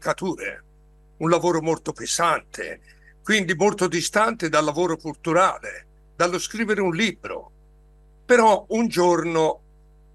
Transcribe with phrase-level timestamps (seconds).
[0.00, 0.64] impalcature,
[1.18, 2.80] un lavoro molto pesante,
[3.22, 7.50] quindi molto distante dal lavoro culturale, dallo scrivere un libro.
[8.24, 9.60] Però un giorno,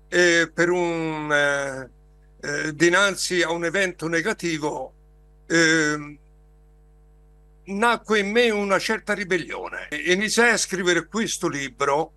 [0.10, 1.90] eh, per un, eh,
[2.42, 4.94] eh, dinanzi a un evento negativo,
[5.46, 6.18] ehm,
[7.66, 9.88] nacque in me una certa ribellione.
[10.08, 12.14] Iniziai a scrivere questo libro,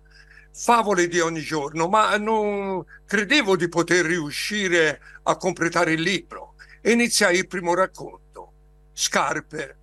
[0.51, 6.48] Favole di ogni giorno, ma non credevo di poter riuscire a completare il libro.
[6.83, 8.53] Iniziai il primo racconto,
[8.93, 9.77] Scarpe.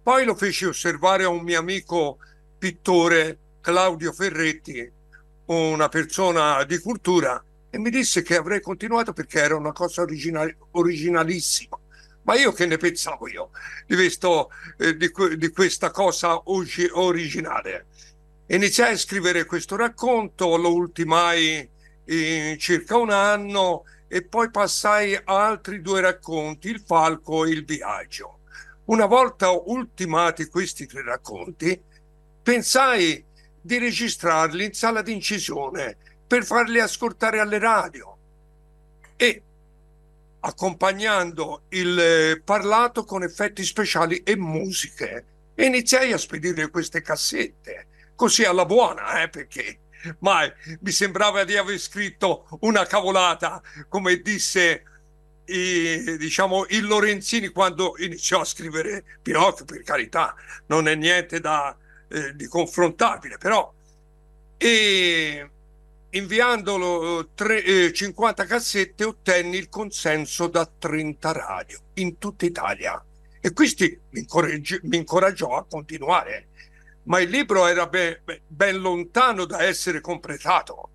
[0.00, 2.18] Poi lo feci osservare a un mio amico
[2.56, 4.88] pittore, Claudio Ferretti,
[5.46, 10.54] una persona di cultura, e mi disse che avrei continuato perché era una cosa original-
[10.72, 11.76] originalissima.
[12.22, 13.50] Ma io che ne pensavo io
[13.84, 17.86] di, questo, eh, di, di questa cosa oggi originale?
[18.46, 21.68] Iniziai a scrivere questo racconto, lo ultimai
[22.04, 27.64] in circa un anno e poi passai a altri due racconti, Il Falco e Il
[27.64, 28.40] Viaggio.
[28.86, 31.80] Una volta ultimati questi tre racconti,
[32.42, 33.24] pensai
[33.60, 38.16] di registrarli in sala d'incisione per farli ascoltare alle radio
[39.16, 39.42] e
[40.40, 45.24] accompagnando il eh, parlato con effetti speciali e musiche.
[45.56, 49.78] Iniziai a spedire queste cassette, così alla buona, eh, perché
[50.20, 54.82] mai mi sembrava di aver scritto una cavolata, come disse
[55.46, 60.34] i, diciamo, il Lorenzini quando iniziò a scrivere Pinocchio, per carità,
[60.66, 61.76] non è niente da,
[62.08, 63.72] eh, di confrontabile, però.
[64.58, 65.50] E
[66.10, 73.02] inviandolo tre, eh, 50 cassette ottenni il consenso da 30 radio in tutta Italia
[73.46, 76.48] e questo mi, incoraggi- mi incoraggiò a continuare.
[77.06, 80.88] Ma il libro era ben, ben lontano da essere completato.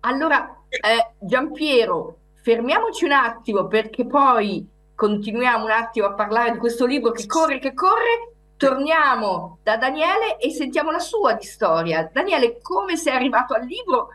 [0.00, 6.86] Allora, eh, Giampiero, fermiamoci un attimo perché poi continuiamo un attimo a parlare di questo
[6.86, 8.32] libro che corre, che corre.
[8.56, 12.08] Torniamo da Daniele e sentiamo la sua di storia.
[12.10, 14.08] Daniele, come sei arrivato al libro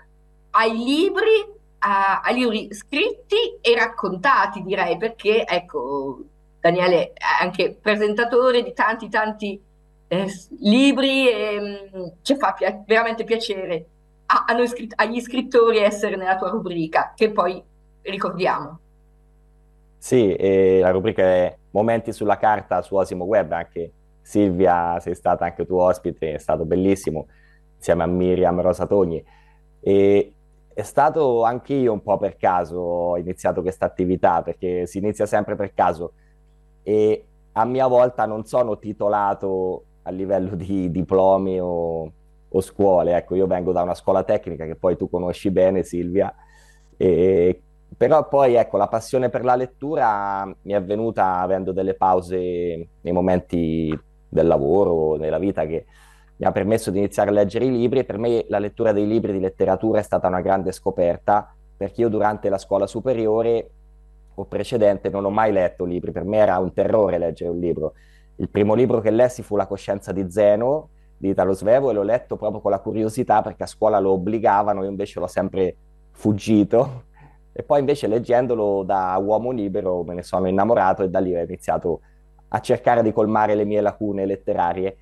[0.52, 1.46] ai libri,
[1.80, 6.20] a, ai libri scritti e raccontati, direi, perché ecco,
[6.60, 9.62] Daniele è anche presentatore di tanti, tanti
[10.12, 10.28] eh,
[10.60, 13.86] libri e mh, mm, ci fa pi- veramente piacere
[14.26, 17.64] a, a scritt- agli scrittori essere nella tua rubrica, che poi
[18.02, 18.80] ricordiamo.
[19.98, 20.36] Sì,
[20.80, 25.76] la rubrica è Momenti sulla carta su Osimo Web, anche Silvia, sei stata anche tu
[25.76, 27.28] ospite, è stato bellissimo,
[27.78, 29.24] insieme a Miriam Rosatogni.
[29.80, 30.34] E
[30.74, 35.26] è stato anche io un po' per caso ho iniziato questa attività, perché si inizia
[35.26, 36.14] sempre per caso
[36.84, 42.12] e a mia volta non sono titolato a livello di diplomi o,
[42.48, 43.16] o scuole.
[43.16, 46.34] Ecco, io vengo da una scuola tecnica che poi tu conosci bene, Silvia,
[46.98, 47.62] e,
[47.96, 53.14] però poi ecco, la passione per la lettura mi è venuta avendo delle pause nei
[53.14, 53.98] momenti
[54.30, 55.86] del lavoro, nella vita che
[56.38, 59.34] mi ha permesso di iniziare a leggere i libri per me la lettura dei libri
[59.34, 63.70] di letteratura è stata una grande scoperta perché io durante la scuola superiore
[64.34, 67.94] o precedente non ho mai letto libri, per me era un terrore leggere un libro.
[68.42, 72.02] Il primo libro che lessi fu La coscienza di Zeno di Italo Svevo e l'ho
[72.02, 75.76] letto proprio con la curiosità perché a scuola lo obbligavano, io invece l'ho sempre
[76.10, 77.04] fuggito
[77.54, 81.40] e poi invece leggendolo da uomo libero me ne sono innamorato e da lì ho
[81.40, 82.02] iniziato
[82.48, 84.98] a cercare di colmare le mie lacune letterarie.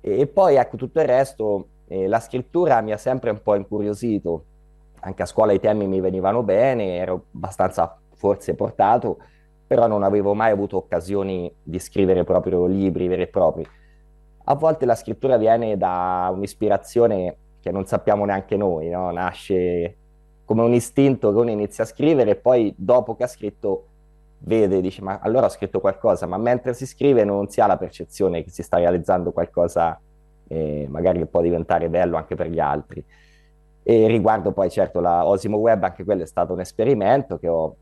[0.00, 4.44] E poi ecco tutto il resto, eh, la scrittura mi ha sempre un po' incuriosito,
[5.02, 9.18] anche a scuola i temi mi venivano bene, ero abbastanza forse portato,
[9.72, 13.66] però non avevo mai avuto occasioni di scrivere proprio libri veri e propri.
[14.44, 19.10] A volte la scrittura viene da un'ispirazione che non sappiamo neanche noi, no?
[19.12, 19.96] nasce
[20.44, 23.86] come un istinto che uno inizia a scrivere e poi dopo che ha scritto
[24.40, 27.78] vede, dice ma allora ho scritto qualcosa, ma mentre si scrive non si ha la
[27.78, 29.98] percezione che si sta realizzando qualcosa
[30.48, 33.02] eh, magari che può diventare bello anche per gli altri.
[33.82, 37.76] E riguardo poi certo la Osimo Web, anche quello è stato un esperimento che ho,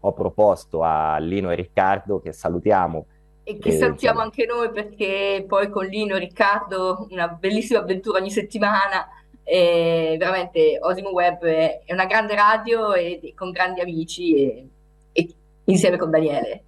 [0.00, 3.06] ho proposto a Lino e Riccardo, che salutiamo.
[3.44, 8.18] E che e, salutiamo anche noi perché poi con Lino e Riccardo una bellissima avventura
[8.18, 9.08] ogni settimana.
[9.42, 14.68] E veramente Osimo Web è una grande radio e con grandi amici e,
[15.12, 16.64] e insieme con Daniele.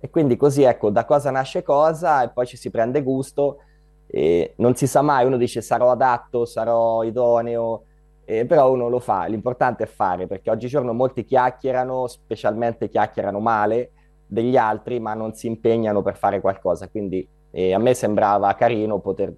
[0.00, 3.58] E quindi così ecco, da cosa nasce cosa e poi ci si prende gusto
[4.06, 7.84] e non si sa mai, uno dice sarò adatto, sarò idoneo,
[8.30, 13.90] eh, però uno lo fa, l'importante è fare perché oggigiorno molti chiacchierano, specialmente chiacchierano male
[14.24, 19.00] degli altri, ma non si impegnano per fare qualcosa, quindi eh, a me sembrava carino
[19.00, 19.34] poter,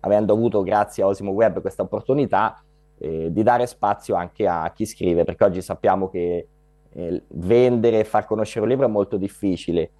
[0.00, 2.62] avendo avuto grazie a Osimo Web questa opportunità,
[2.98, 6.46] eh, di dare spazio anche a chi scrive, perché oggi sappiamo che
[6.88, 9.90] eh, vendere e far conoscere un libro è molto difficile.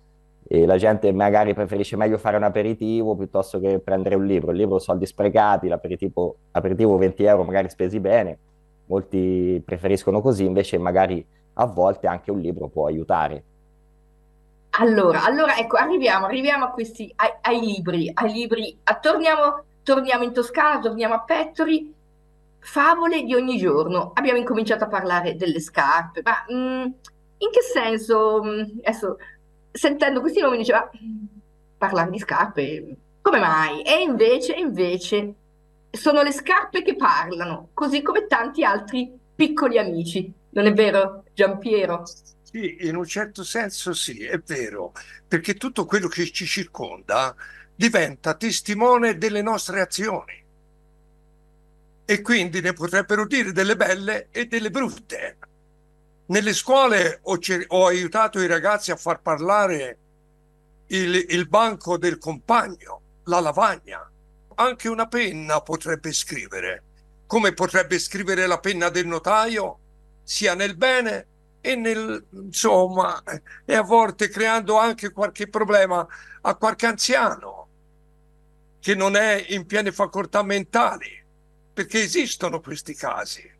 [0.46, 4.50] E la gente magari preferisce meglio fare un aperitivo piuttosto che prendere un libro.
[4.50, 8.38] Il libro soldi sprecati, l'aperitivo aperitivo 20 euro magari spesi bene,
[8.86, 13.44] molti preferiscono così, invece magari a volte anche un libro può aiutare.
[14.78, 20.22] Allora, allora ecco, arriviamo, arriviamo a questi, ai, ai libri, ai libri, a, torniamo, torniamo
[20.22, 21.92] in Toscana, torniamo a Pettori,
[22.60, 24.12] favole di ogni giorno.
[24.14, 26.82] Abbiamo incominciato a parlare delle scarpe, ma mh, mm,
[27.38, 28.42] in che senso?
[28.44, 29.16] Mm, adesso,
[29.70, 30.90] sentendo questi nomi, diceva,
[31.76, 33.82] parlare di scarpe, come mai?
[33.82, 35.34] E invece, invece,
[35.90, 40.32] sono le scarpe che parlano, così come tanti altri piccoli amici.
[40.50, 42.04] Non è vero, Giampiero?
[42.42, 44.92] Sì, in un certo senso sì, è vero,
[45.26, 47.34] perché tutto quello che ci circonda
[47.74, 50.40] diventa testimone delle nostre azioni
[52.10, 55.36] e quindi ne potrebbero dire delle belle e delle brutte.
[56.30, 59.98] Nelle scuole ho, ho aiutato i ragazzi a far parlare
[60.86, 64.08] il, il banco del compagno, la lavagna.
[64.54, 66.84] Anche una penna potrebbe scrivere,
[67.26, 69.78] come potrebbe scrivere la penna del notaio,
[70.22, 71.26] sia nel bene
[71.60, 73.20] e nel insomma
[73.64, 76.06] e a volte creando anche qualche problema
[76.42, 77.68] a qualche anziano
[78.78, 81.22] che non è in piene facoltà mentali
[81.74, 83.58] perché esistono questi casi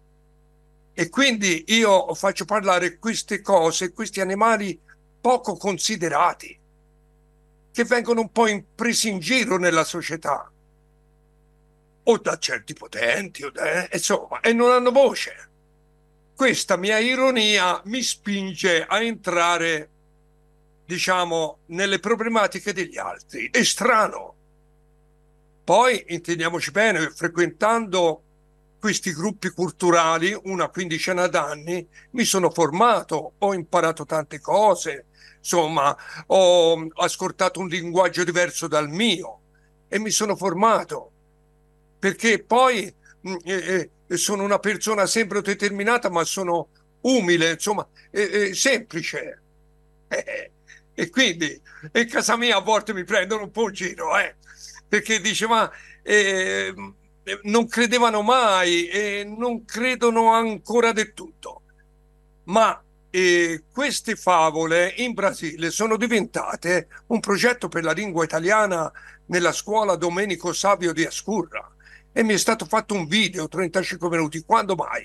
[1.00, 4.78] e quindi io faccio parlare queste cose questi animali
[5.18, 6.60] poco considerati
[7.72, 8.44] che vengono un po'
[8.74, 10.52] presi in giro nella società
[12.02, 15.48] o da certi potenti o da, insomma e non hanno voce
[16.34, 19.88] questa mia ironia mi spinge a entrare,
[20.86, 23.50] diciamo, nelle problematiche degli altri.
[23.50, 24.34] È strano.
[25.62, 28.22] Poi, intendiamoci bene, frequentando
[28.80, 35.06] questi gruppi culturali, una quindicina d'anni, mi sono formato, ho imparato tante cose,
[35.38, 35.96] insomma,
[36.26, 39.40] ho ascoltato un linguaggio diverso dal mio
[39.86, 41.12] e mi sono formato.
[41.98, 42.92] Perché poi
[43.44, 46.68] eh, eh, sono una persona sempre determinata, ma sono
[47.02, 49.42] umile, insomma, eh, eh, semplice.
[50.08, 50.50] Eh,
[50.94, 51.60] e quindi
[51.92, 54.36] in casa mia a volte mi prendono un po' in giro, eh,
[54.88, 55.70] perché diceva
[56.02, 56.94] ehm,
[57.42, 61.62] non credevano mai e non credono ancora del tutto.
[62.44, 68.90] Ma eh, queste favole in Brasile sono diventate un progetto per la lingua italiana
[69.26, 71.70] nella scuola Domenico Savio di Ascurra
[72.12, 75.04] e mi è stato fatto un video 35 minuti, quando mai?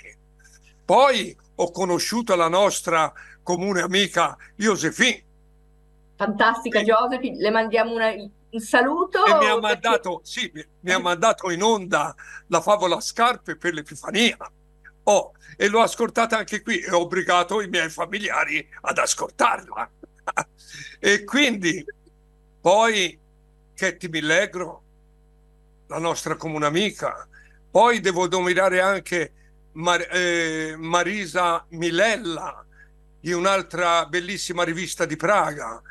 [0.83, 3.11] Poi ho conosciuto la nostra
[3.43, 5.23] comune amica Josefine.
[6.15, 8.11] Fantastica Josefine, le mandiamo una,
[8.49, 9.25] un saluto.
[9.25, 10.51] E mi ha, mandato, sì,
[10.81, 12.15] mi ha mandato in onda
[12.47, 14.37] la favola Scarpe per l'Epifania.
[15.03, 19.89] Oh, e l'ho ascoltata anche qui e ho obbligato i miei familiari ad ascoltarla.
[20.99, 21.85] e quindi
[22.59, 23.19] poi
[23.75, 24.83] Ketty Millegro
[25.87, 27.27] la nostra comune amica.
[27.69, 29.33] Poi devo nominare anche
[29.73, 32.65] Mar- eh, Marisa Milella
[33.19, 35.81] di un'altra bellissima rivista di Praga.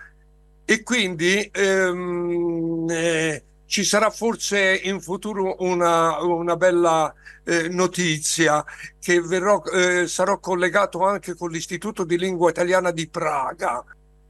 [0.65, 7.13] E quindi ehm, eh, ci sarà forse in futuro una, una bella
[7.45, 8.65] eh, notizia
[8.99, 13.85] che verrò, eh, sarò collegato anche con l'Istituto di Lingua Italiana di Praga.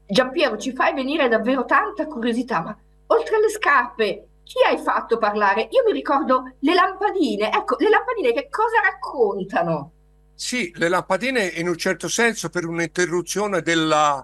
[0.07, 5.67] Giampiero, ci fai venire davvero tanta curiosità, ma oltre alle scarpe, chi hai fatto parlare?
[5.71, 7.51] Io mi ricordo le lampadine.
[7.51, 9.91] Ecco, le lampadine che cosa raccontano?
[10.35, 14.23] Sì, le lampadine in un certo senso per un'interruzione della,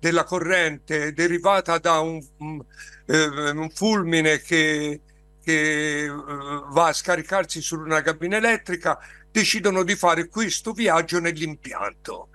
[0.00, 2.64] della corrente derivata da un, un,
[3.06, 5.00] eh, un fulmine che,
[5.42, 8.98] che eh, va a scaricarsi su una cabina elettrica,
[9.30, 12.28] decidono di fare questo viaggio nell'impianto.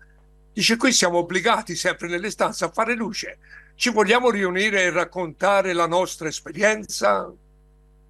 [0.54, 3.40] Dice, qui siamo obbligati sempre nelle stanze a fare luce
[3.76, 7.32] ci vogliamo riunire e raccontare la nostra esperienza?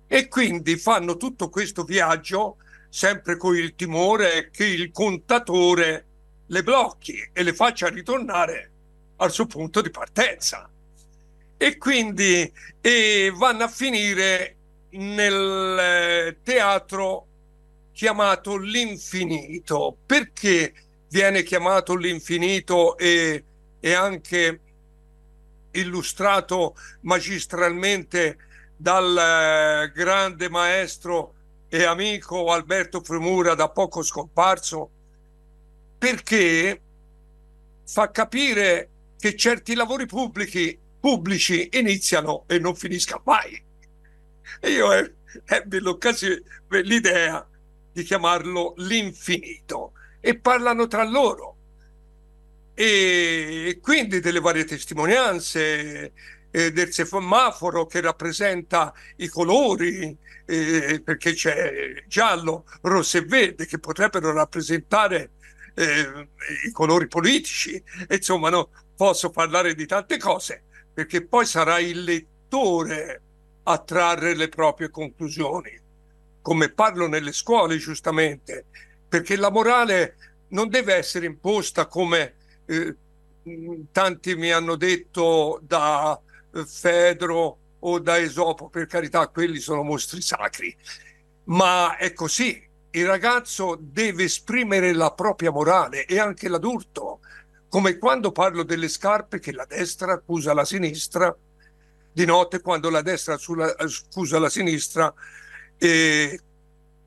[0.07, 2.57] E quindi fanno tutto questo viaggio
[2.89, 6.05] sempre con il timore che il contatore
[6.47, 8.71] le blocchi e le faccia ritornare
[9.17, 10.69] al suo punto di partenza.
[11.57, 14.55] E quindi e vanno a finire
[14.91, 17.27] nel eh, teatro
[17.93, 19.97] chiamato l'infinito.
[20.05, 20.73] Perché
[21.09, 23.43] viene chiamato l'infinito e,
[23.79, 24.59] e anche
[25.71, 28.37] illustrato magistralmente
[28.75, 31.33] dal eh, grande maestro
[31.69, 34.89] e amico Alberto Fremura, da poco scomparso,
[35.97, 36.81] perché
[37.85, 43.63] fa capire che certi lavori pubblici, pubblici iniziano e non finiscono mai.
[44.59, 44.91] E io
[45.45, 46.41] ebbi l'occasione,
[46.83, 47.47] l'idea
[47.91, 51.55] di chiamarlo l'infinito e parlano tra loro
[52.77, 56.11] e quindi delle varie testimonianze
[56.51, 63.79] eh, del semaforo che rappresenta i colori, eh, perché c'è giallo, rosso e verde che
[63.79, 65.31] potrebbero rappresentare
[65.73, 66.27] eh,
[66.67, 67.81] i colori politici.
[68.09, 73.21] Insomma, no, posso parlare di tante cose, perché poi sarà il lettore
[73.63, 75.71] a trarre le proprie conclusioni,
[76.41, 78.65] come parlo nelle scuole giustamente,
[79.07, 80.15] perché la morale
[80.49, 82.35] non deve essere imposta come
[82.65, 82.95] eh,
[83.91, 86.19] tanti mi hanno detto da
[86.53, 90.75] eh, Fedro o da Esopo, per carità, quelli sono mostri sacri,
[91.45, 92.63] ma è così.
[92.91, 97.19] Il ragazzo deve esprimere la propria morale e anche l'adulto,
[97.75, 101.35] come quando parlo delle scarpe che la destra accusa la sinistra,
[102.09, 105.13] di notte quando la destra accusa la sinistra,
[105.77, 106.39] e,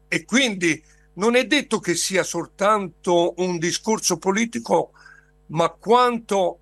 [0.06, 0.84] e quindi
[1.14, 4.92] non è detto che sia soltanto un discorso politico,
[5.46, 6.58] ma quanto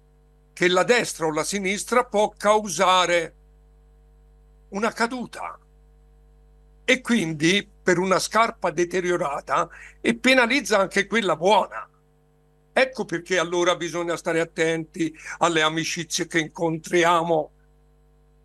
[0.52, 3.34] che la destra o la sinistra può causare
[4.68, 5.58] una caduta
[6.84, 9.68] e quindi per una scarpa deteriorata
[10.00, 11.90] e penalizza anche quella buona.
[12.78, 17.50] Ecco perché allora bisogna stare attenti alle amicizie che incontriamo,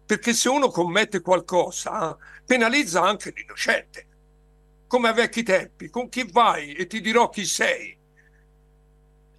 [0.06, 4.06] perché se uno commette qualcosa penalizza anche l'innocente.
[4.88, 7.98] Come a vecchi tempi, con chi vai e ti dirò chi sei.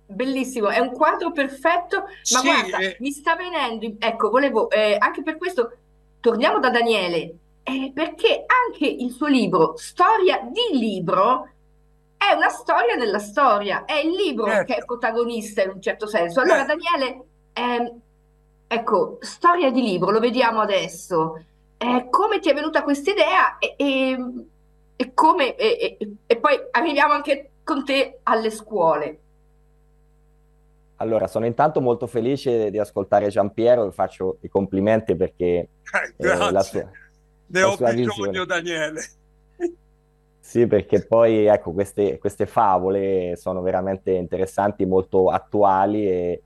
[0.09, 2.97] Bellissimo, è un quadro perfetto, ma sì, guarda, eh...
[3.01, 5.75] mi sta venendo, ecco, volevo, eh, anche per questo,
[6.21, 11.49] torniamo da Daniele, eh, perché anche il suo libro, Storia di libro,
[12.31, 14.73] è una storia nella storia, è il libro certo.
[14.73, 16.41] che è protagonista in un certo senso.
[16.41, 16.77] Allora, certo.
[16.77, 18.01] Daniele, ehm,
[18.67, 21.45] ecco, storia di libro, lo vediamo adesso.
[21.79, 24.17] Eh, come ti è venuta questa idea e, e
[25.03, 29.19] e come e, e, e poi arriviamo anche con te alle scuole.
[30.97, 35.69] Allora, sono intanto molto felice di ascoltare Giampiero, vi faccio i complimenti perché eh,
[36.17, 36.89] eh, la sua,
[37.47, 38.47] ne la ho sua bisogno, visione.
[38.47, 39.03] Daniele.
[40.45, 46.43] Sì, perché poi ecco, queste, queste, favole sono veramente interessanti, molto attuali e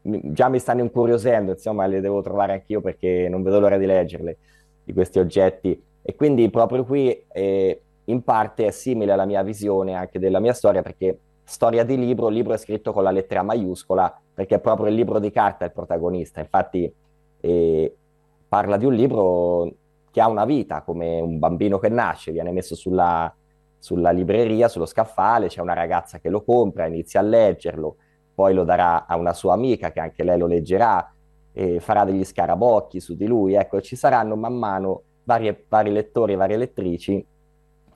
[0.00, 4.36] già mi stanno incuriosendo, insomma, le devo trovare anch'io perché non vedo l'ora di leggerle,
[4.84, 5.78] di questi oggetti.
[6.02, 10.52] E quindi proprio qui eh, in parte è simile alla mia visione anche della mia
[10.52, 14.60] storia, perché storia di libro, il libro è scritto con la lettera maiuscola, perché è
[14.60, 16.38] proprio il libro di carta il protagonista.
[16.38, 16.90] Infatti
[17.40, 17.96] eh,
[18.48, 19.72] parla di un libro
[20.16, 23.30] che ha una vita, come un bambino che nasce, viene messo sulla,
[23.78, 27.96] sulla libreria, sullo scaffale, c'è una ragazza che lo compra, inizia a leggerlo,
[28.34, 31.12] poi lo darà a una sua amica che anche lei lo leggerà,
[31.52, 33.56] e farà degli scarabocchi su di lui.
[33.56, 37.26] Ecco, ci saranno man mano varie, vari lettori e varie lettrici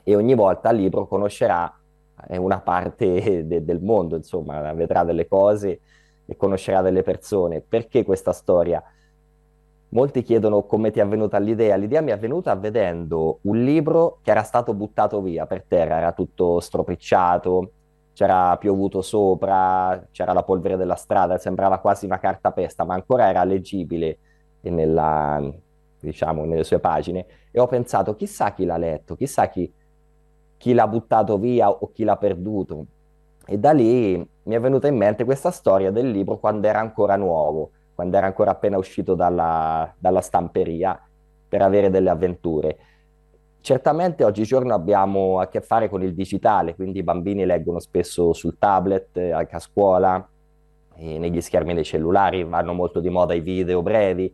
[0.03, 1.75] e ogni volta il libro conoscerà
[2.27, 5.79] eh, una parte de- del mondo, insomma, vedrà delle cose
[6.27, 7.61] e conoscerà delle persone.
[7.61, 8.83] Perché questa storia?
[9.93, 11.75] Molti chiedono come ti è venuta l'idea.
[11.75, 16.13] L'idea mi è venuta vedendo un libro che era stato buttato via per terra, era
[16.13, 17.71] tutto stropicciato,
[18.13, 23.43] c'era piovuto sopra, c'era la polvere della strada, sembrava quasi una cartapesta, ma ancora era
[23.43, 24.17] leggibile
[24.61, 25.43] nella,
[25.99, 29.71] diciamo, nelle sue pagine, e ho pensato, chissà chi l'ha letto, chissà chi,
[30.55, 32.85] chi l'ha buttato via o chi l'ha perduto.
[33.45, 37.15] E da lì mi è venuta in mente questa storia del libro quando era ancora
[37.17, 40.99] nuovo, quando era ancora appena uscito dalla, dalla stamperia
[41.47, 42.77] per avere delle avventure.
[43.61, 48.57] Certamente oggigiorno abbiamo a che fare con il digitale, quindi i bambini leggono spesso sul
[48.57, 50.27] tablet, anche a scuola,
[50.95, 54.33] negli schermi dei cellulari, vanno molto di moda i video brevi,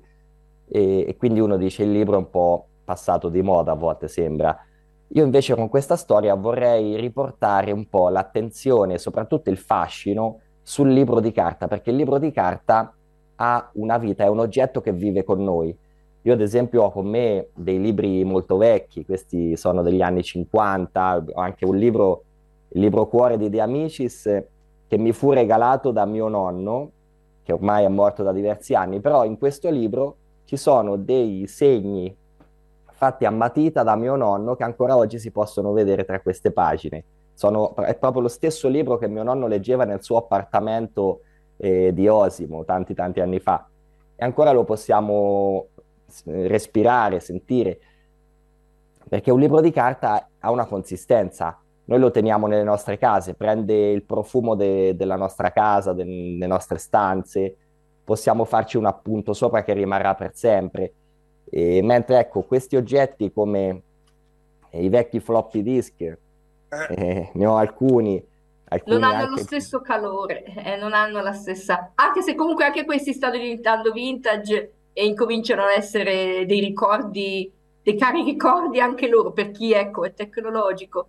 [0.69, 4.07] e, e quindi uno dice il libro è un po' passato di moda a volte
[4.07, 4.57] sembra.
[5.09, 11.19] Io invece con questa storia vorrei riportare un po' l'attenzione soprattutto il fascino sul libro
[11.19, 12.93] di carta, perché il libro di carta
[13.37, 15.75] ha una vita, è un oggetto che vive con noi.
[16.21, 21.25] Io ad esempio ho con me dei libri molto vecchi, questi sono degli anni 50,
[21.33, 22.23] ho anche un libro,
[22.69, 24.43] il libro Cuore di De Amicis,
[24.87, 26.91] che mi fu regalato da mio nonno,
[27.43, 32.13] che ormai è morto da diversi anni, però in questo libro ci sono dei segni
[32.97, 37.03] fatti a matita da mio nonno che ancora oggi si possono vedere tra queste pagine.
[37.33, 41.21] Sono, è proprio lo stesso libro che mio nonno leggeva nel suo appartamento
[41.57, 43.67] eh, di Osimo tanti tanti anni fa
[44.15, 45.67] e ancora lo possiamo
[46.25, 47.79] respirare, sentire,
[49.07, 51.59] perché un libro di carta ha una consistenza.
[51.85, 56.79] Noi lo teniamo nelle nostre case, prende il profumo de- della nostra casa, delle nostre
[56.79, 57.55] stanze,
[58.03, 60.93] possiamo farci un appunto sopra che rimarrà per sempre.
[61.49, 63.81] E, mentre ecco, questi oggetti come
[64.71, 66.01] i vecchi floppy disk,
[66.89, 68.21] eh, ne ho alcuni
[68.85, 69.29] non hanno anche...
[69.29, 71.91] lo stesso calore, eh, non hanno la stessa...
[71.95, 77.97] Anche se comunque anche questi stanno diventando vintage e incominciano ad essere dei ricordi, dei
[77.97, 81.07] cari ricordi anche loro, per chi ecco, è tecnologico.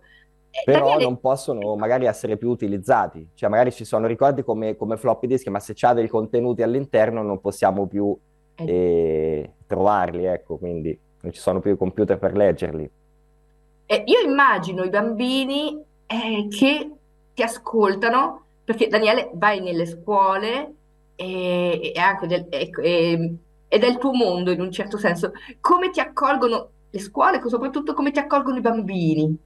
[0.51, 1.03] Eh, Però Daniele...
[1.03, 5.47] non possono magari essere più utilizzati, cioè magari ci sono ricordi come, come floppy disk,
[5.47, 8.17] ma se c'ha dei contenuti all'interno non possiamo più
[8.55, 8.65] eh.
[8.65, 12.89] eh, trovarli, ecco, quindi non ci sono più i computer per leggerli.
[13.85, 15.83] Eh, io immagino i bambini
[16.49, 16.91] che
[17.39, 20.73] ti ascoltano, perché Daniele vai nelle scuole
[21.15, 23.33] e, e anche del, e,
[23.69, 25.31] ed è il tuo mondo in un certo senso.
[25.61, 29.37] Come ti accolgono le scuole, soprattutto come ti accolgono i bambini?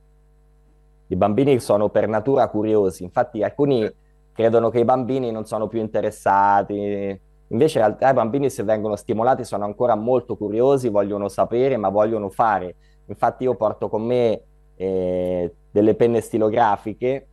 [1.05, 3.87] I bambini sono per natura curiosi, infatti alcuni
[4.33, 8.95] credono che i bambini non sono più interessati, invece in realtà i bambini se vengono
[8.95, 12.75] stimolati sono ancora molto curiosi, vogliono sapere ma vogliono fare.
[13.05, 14.41] Infatti io porto con me
[14.77, 17.27] eh, delle penne stilografiche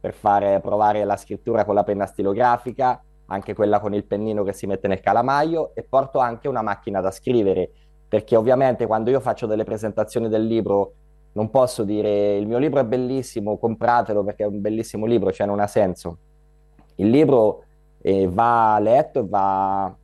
[0.00, 4.52] per fare provare la scrittura con la penna stilografica, anche quella con il pennino che
[4.52, 7.70] si mette nel calamaio e porto anche una macchina da scrivere,
[8.08, 10.94] perché ovviamente quando io faccio delle presentazioni del libro
[11.32, 15.46] non posso dire il mio libro è bellissimo, compratelo perché è un bellissimo libro, cioè
[15.46, 16.18] non ha senso.
[16.96, 17.64] Il libro
[18.02, 19.94] eh, va letto e va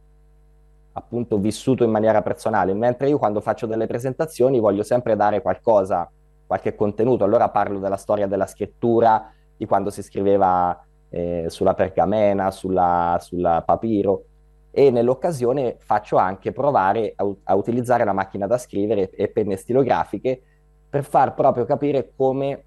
[0.92, 6.10] appunto vissuto in maniera personale, mentre io quando faccio delle presentazioni voglio sempre dare qualcosa,
[6.46, 12.50] qualche contenuto, allora parlo della storia della scrittura, di quando si scriveva eh, sulla pergamena,
[12.50, 14.24] sulla, sulla, papiro.
[14.70, 20.40] E nell'occasione faccio anche provare a, a, utilizzare la macchina da scrivere e penne stilografiche
[20.88, 22.64] per far proprio capire come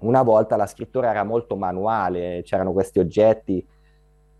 [0.00, 3.66] una volta la scrittura era molto manuale, c'erano questi oggetti.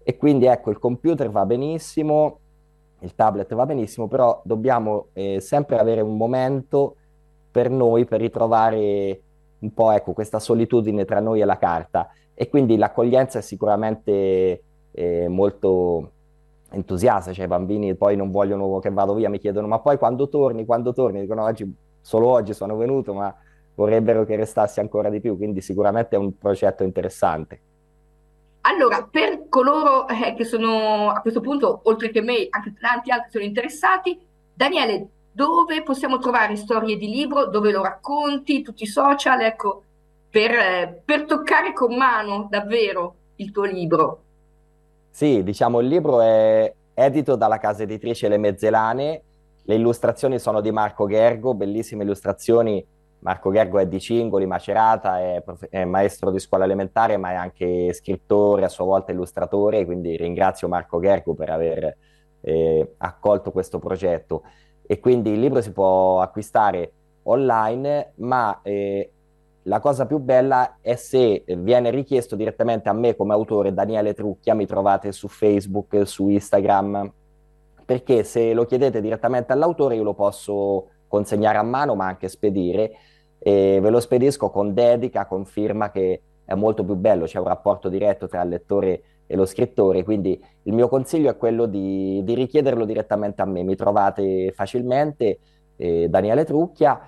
[0.02, 2.38] E quindi ecco il computer va benissimo,
[3.00, 6.96] il tablet va benissimo, però dobbiamo eh, sempre avere un momento
[7.50, 9.20] per noi per ritrovare
[9.64, 12.10] un po' ecco, questa solitudine tra noi e la carta.
[12.34, 16.10] E quindi l'accoglienza è sicuramente eh, molto
[16.70, 20.28] entusiasta, cioè i bambini poi non vogliono che vado via, mi chiedono ma poi quando
[20.28, 23.34] torni, quando torni, dicono oggi, solo oggi sono venuto ma
[23.76, 27.60] vorrebbero che restassi ancora di più, quindi sicuramente è un progetto interessante.
[28.62, 33.30] Allora, per coloro eh, che sono a questo punto, oltre che me, anche tanti altri
[33.30, 34.18] sono interessati,
[34.54, 39.82] Daniele, dove possiamo trovare storie di libro, dove lo racconti, tutti i social, ecco,
[40.30, 44.20] per, per toccare con mano davvero il tuo libro.
[45.10, 49.22] Sì, diciamo il libro è edito dalla casa editrice Le Mezzelane,
[49.64, 52.84] le illustrazioni sono di Marco Gergo, bellissime illustrazioni.
[53.20, 57.34] Marco Gergo è di Cingoli, Macerata, è, prof- è, maestro di scuola elementare, ma è
[57.34, 61.96] anche scrittore, a sua volta illustratore, quindi ringrazio Marco Gergo per aver
[62.42, 64.42] eh, accolto questo progetto
[64.86, 66.92] e quindi il libro si può acquistare
[67.24, 69.10] online, ma eh,
[69.62, 74.54] la cosa più bella è se viene richiesto direttamente a me come autore, Daniele Trucchia,
[74.54, 77.12] mi trovate su Facebook, su Instagram,
[77.84, 82.92] perché se lo chiedete direttamente all'autore io lo posso consegnare a mano, ma anche spedire,
[83.38, 87.46] e ve lo spedisco con dedica, con firma che è molto più bello, c'è un
[87.46, 92.34] rapporto diretto tra lettore e lo scrittore, quindi il mio consiglio è quello di, di
[92.34, 95.38] richiederlo direttamente a me, mi trovate facilmente
[95.76, 97.00] eh, Daniele Trucchia,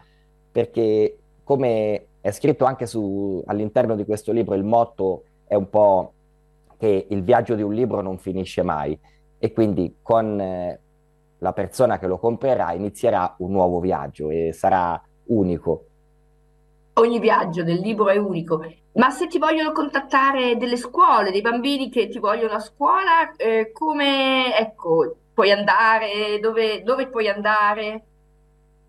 [0.51, 6.13] perché come è scritto anche su, all'interno di questo libro, il motto è un po'
[6.77, 8.99] che il viaggio di un libro non finisce mai.
[9.39, 10.81] E quindi con eh,
[11.39, 15.85] la persona che lo comprerà inizierà un nuovo viaggio e sarà unico.
[16.95, 18.63] Ogni viaggio del libro è unico,
[18.97, 23.71] ma se ti vogliono contattare delle scuole, dei bambini che ti vogliono a scuola, eh,
[23.73, 28.05] come, ecco, puoi andare, dove, dove puoi andare?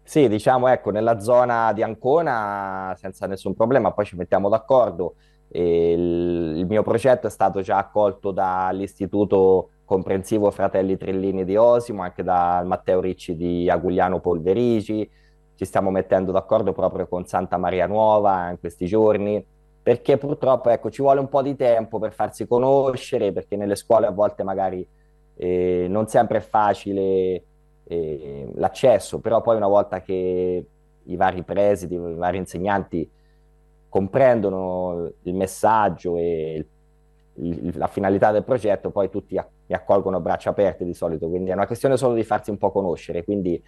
[0.03, 5.15] Sì, diciamo, ecco, nella zona di Ancona senza nessun problema, poi ci mettiamo d'accordo.
[5.49, 12.23] Il, il, mio progetto è stato già accolto dall'Istituto Comprensivo Fratelli Trillini di Osimo, anche
[12.23, 15.09] da Matteo Ricci di Agugliano Polverici,
[15.55, 19.43] ci stiamo mettendo d'accordo proprio con Santa Maria Nuova in questi giorni,
[19.87, 24.05] perché purtroppo ecco, ci vuole un po' di tempo per farsi conoscere, perché nelle scuole
[24.05, 24.85] a volte magari
[25.37, 27.43] eh, non sempre è facile
[27.85, 30.65] eh, l'accesso, però poi una volta che
[31.03, 33.09] i vari presidi, i vari insegnanti
[33.87, 36.65] comprendono il messaggio e
[37.35, 41.51] il, la finalità del progetto, poi tutti mi accolgono a braccia aperte di solito, quindi
[41.51, 43.63] è una questione solo di farsi un po' conoscere, quindi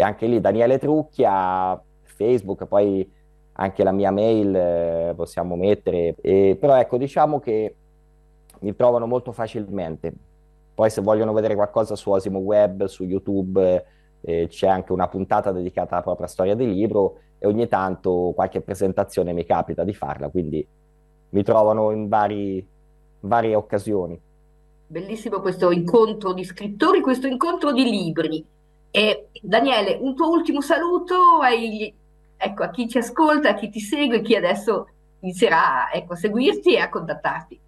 [0.00, 3.08] anche lì Daniele Trucchia, Facebook, poi
[3.54, 7.74] anche la mia mail eh, possiamo mettere, e, però ecco diciamo che
[8.60, 10.12] mi trovano molto facilmente.
[10.74, 13.84] Poi se vogliono vedere qualcosa su Osimo Web, su YouTube,
[14.22, 18.60] eh, c'è anche una puntata dedicata alla propria storia di libro e ogni tanto qualche
[18.60, 20.66] presentazione mi capita di farla, quindi
[21.30, 22.66] mi trovano in vari,
[23.20, 24.18] varie occasioni.
[24.86, 28.44] Bellissimo questo incontro di scrittori, questo incontro di libri.
[28.90, 31.92] E Daniele, un tuo ultimo saluto ai,
[32.42, 34.88] ecco, a chi ci ascolta, a chi ti segue, chi adesso
[35.20, 37.60] inizierà ecco, a seguirti e a contattarti.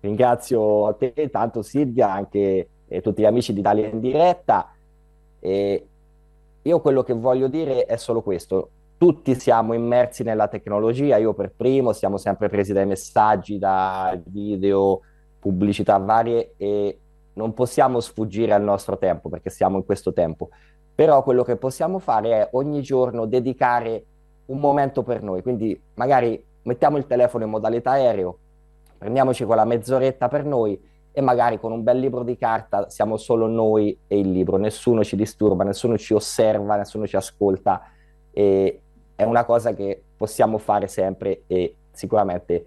[0.00, 4.72] Ringrazio a te tanto Silvia, anche e tutti gli amici di Italia in diretta.
[5.40, 5.86] E
[6.62, 8.70] io quello che voglio dire è solo questo.
[8.96, 15.00] Tutti siamo immersi nella tecnologia, io per primo, siamo sempre presi dai messaggi, da video,
[15.40, 16.98] pubblicità varie e
[17.34, 20.50] non possiamo sfuggire al nostro tempo perché siamo in questo tempo.
[20.94, 24.04] Però quello che possiamo fare è ogni giorno dedicare
[24.46, 28.38] un momento per noi, quindi magari mettiamo il telefono in modalità aereo,
[28.98, 30.80] prendiamoci quella mezz'oretta per noi
[31.12, 35.04] e magari con un bel libro di carta siamo solo noi e il libro, nessuno
[35.04, 37.82] ci disturba, nessuno ci osserva, nessuno ci ascolta
[38.32, 38.80] e
[39.14, 42.66] è una cosa che possiamo fare sempre e sicuramente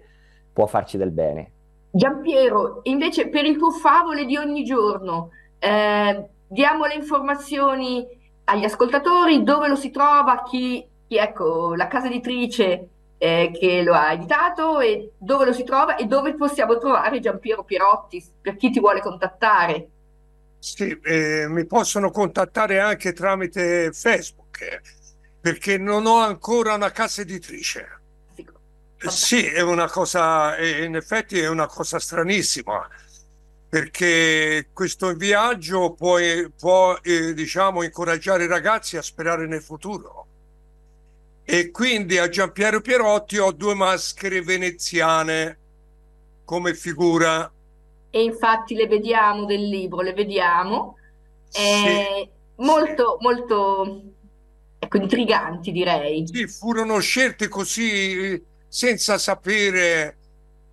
[0.52, 1.52] può farci del bene.
[1.90, 8.06] Giampiero, invece per il tuo favole di ogni giorno, eh, diamo le informazioni
[8.48, 13.94] agli ascoltatori, dove lo si trova, chi, chi ecco, la casa editrice eh, che lo
[13.94, 18.70] ha editato e dove lo si trova e dove possiamo trovare Giampiero Pierotti per chi
[18.70, 19.88] ti vuole contattare.
[20.58, 24.80] Sì, eh, mi possono contattare anche tramite Facebook
[25.40, 27.96] perché non ho ancora una casa editrice.
[28.96, 32.88] Sì, è una cosa, in effetti è una cosa stranissima,
[33.68, 36.16] perché questo viaggio può,
[36.58, 40.26] può eh, diciamo, incoraggiare i ragazzi a sperare nel futuro.
[41.44, 45.58] E quindi a Giampiero Pierotti ho due maschere veneziane
[46.44, 47.50] come figura.
[48.10, 50.96] E infatti le vediamo del libro, le vediamo.
[51.48, 53.24] Sì, molto, sì.
[53.26, 54.02] molto
[54.78, 56.26] ecco, intriganti, direi.
[56.26, 60.16] Sì, furono scelte così senza sapere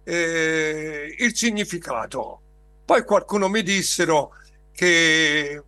[0.04, 2.42] eh, il significato.
[2.86, 4.32] Poi qualcuno mi dissero
[4.72, 5.64] che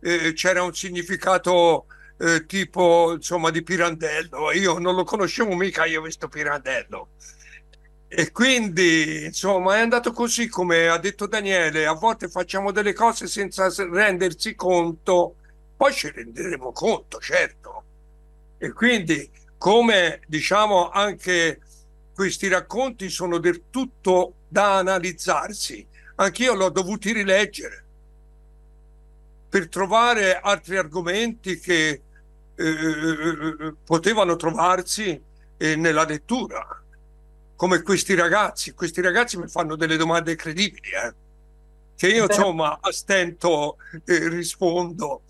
[0.00, 1.86] eh, c'era un significato
[2.18, 7.10] eh, tipo insomma di Pirandello, io non lo conoscevo mica io questo Pirandello.
[8.08, 13.26] E quindi insomma è andato così come ha detto Daniele, a volte facciamo delle cose
[13.26, 15.36] senza rendersi conto,
[15.76, 17.84] poi ci renderemo conto, certo.
[18.58, 21.60] E quindi come diciamo anche
[22.14, 25.86] questi racconti sono del tutto da analizzarsi.
[26.16, 27.84] Anch'io l'ho dovuti rileggere
[29.48, 32.00] per trovare altri argomenti che
[32.54, 35.20] eh, potevano trovarsi
[35.56, 36.82] eh, nella lettura,
[37.54, 38.72] come questi ragazzi.
[38.72, 41.14] Questi ragazzi mi fanno delle domande incredibili, eh,
[41.96, 45.22] che io insomma a stento eh, rispondo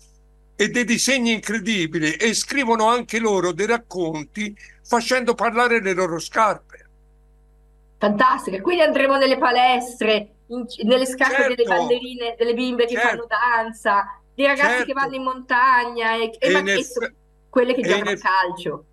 [0.55, 6.85] e dei disegni incredibili e scrivono anche loro dei racconti facendo parlare le loro scarpe.
[7.99, 13.07] Fantastico, quindi andremo nelle palestre, in, nelle scarpe certo, delle ballerine, delle bimbe che certo,
[13.07, 14.85] fanno danza, dei ragazzi certo.
[14.85, 17.13] che vanno in montagna e, e, e, eff-
[17.49, 18.85] quelle che giocano a calcio.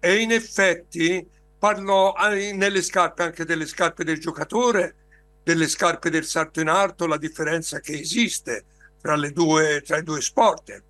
[0.00, 1.26] E in effetti
[1.58, 2.14] parlo
[2.54, 4.96] nelle scarpe anche delle scarpe del giocatore,
[5.42, 8.64] delle scarpe del salto in alto, la differenza che esiste
[9.00, 10.82] tra, le due, tra i due sport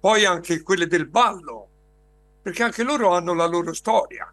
[0.00, 1.68] poi anche quelle del ballo,
[2.40, 4.32] perché anche loro hanno la loro storia,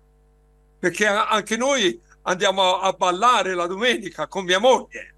[0.80, 5.15] perché anche noi andiamo a ballare la domenica con mia moglie.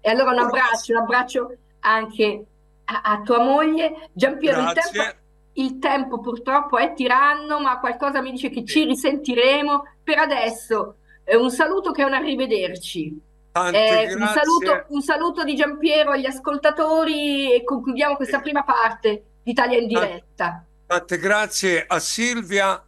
[0.00, 2.44] E allora un abbraccio, un abbraccio anche
[2.84, 4.08] a, a tua moglie.
[4.12, 5.18] Giampiero, il tempo,
[5.54, 9.84] il tempo, purtroppo è tiranno, ma qualcosa mi dice che ci risentiremo.
[10.02, 13.26] Per adesso eh, un saluto che è un arrivederci.
[13.52, 19.78] Eh, un, saluto, un, saluto, di Giampiero agli ascoltatori e concludiamo questa prima parte d'Italia
[19.78, 20.64] in diretta.
[20.86, 22.82] Tante grazie a Silvia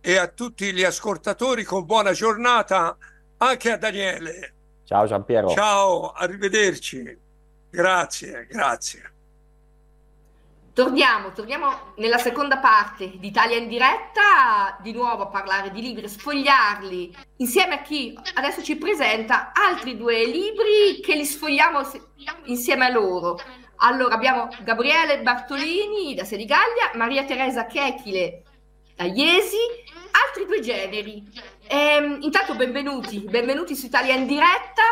[0.00, 2.96] e a tutti gli ascoltatori con buona giornata,
[3.36, 4.53] anche a Daniele.
[4.84, 5.48] Ciao Giampiero.
[5.48, 7.18] Ciao, arrivederci.
[7.70, 9.12] Grazie, grazie.
[10.74, 16.08] Torniamo, torniamo nella seconda parte di Italia in diretta, di nuovo a parlare di libri,
[16.08, 21.80] sfogliarli insieme a chi adesso ci presenta altri due libri che li sfogliamo
[22.46, 23.38] insieme a loro.
[23.76, 28.42] Allora abbiamo Gabriele Bartolini da Senigallia, Maria Teresa Chechile
[28.96, 29.56] da Iesi,
[30.26, 31.22] altri due generi.
[31.66, 34.82] Ehm, intanto benvenuti, benvenuti su Italia in diretta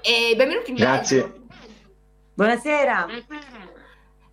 [0.00, 1.32] e benvenuti in Grazie.
[2.34, 3.06] Buonasera.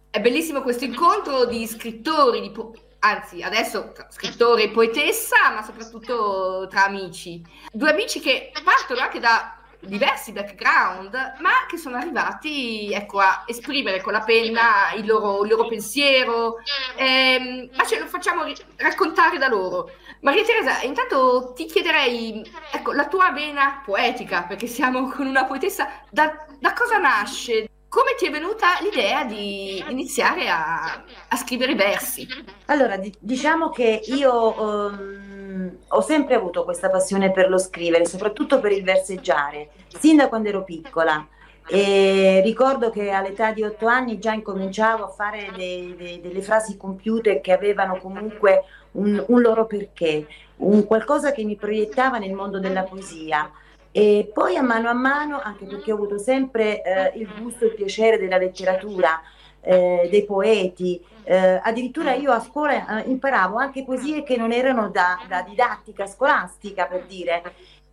[0.10, 6.68] È bellissimo questo incontro di scrittori, di po- anzi adesso scrittore e poetessa, ma soprattutto
[6.70, 7.42] tra amici.
[7.72, 14.02] Due amici che partono anche da diversi background, ma che sono arrivati ecco, a esprimere
[14.02, 16.58] con la penna il loro, il loro pensiero,
[16.98, 19.92] ehm, ma ce lo facciamo ri- raccontare da loro.
[20.22, 25.88] Maria Teresa, intanto ti chiederei, ecco, la tua vena poetica, perché siamo con una poetessa,
[26.10, 27.70] da, da cosa nasce?
[27.88, 32.28] Come ti è venuta l'idea di iniziare a, a scrivere versi?
[32.66, 38.60] Allora, di- diciamo che io ehm, ho sempre avuto questa passione per lo scrivere, soprattutto
[38.60, 41.26] per il verseggiare, sin da quando ero piccola.
[41.72, 46.78] E ricordo che all'età di otto anni già incominciavo a fare dei- dei- delle frasi
[46.78, 50.26] compiute che avevano comunque un, un loro perché,
[50.58, 53.52] un qualcosa che mi proiettava nel mondo della poesia.
[53.92, 57.68] E poi a mano a mano, anche perché ho avuto sempre eh, il gusto e
[57.68, 59.22] il piacere della letteratura,
[59.62, 64.90] eh, dei poeti, eh, addirittura io a scuola eh, imparavo anche poesie che non erano
[64.90, 67.44] da, da didattica scolastica, per dire.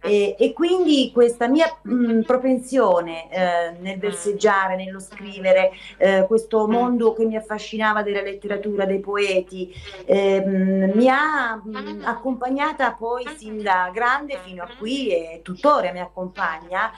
[0.07, 7.13] E, e quindi questa mia mh, propensione eh, nel verseggiare, nello scrivere, eh, questo mondo
[7.13, 13.91] che mi affascinava della letteratura, dei poeti, ehm, mi ha mh, accompagnata poi sin da
[13.93, 16.93] grande fino a qui e tuttora mi accompagna.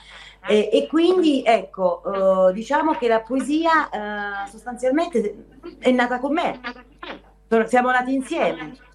[0.47, 5.45] E, e quindi ecco, eh, diciamo che la poesia eh, sostanzialmente
[5.79, 6.59] è nata con me,
[7.65, 8.87] siamo nati insieme.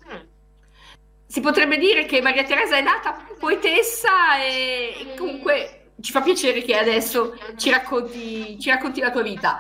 [1.35, 6.63] Si potrebbe dire che Maria Teresa è nata poetessa e, e comunque ci fa piacere
[6.63, 9.59] che adesso ci racconti, ci racconti la tua vita.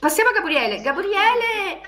[0.00, 0.80] Passiamo a Gabriele.
[0.80, 1.82] Gabriele,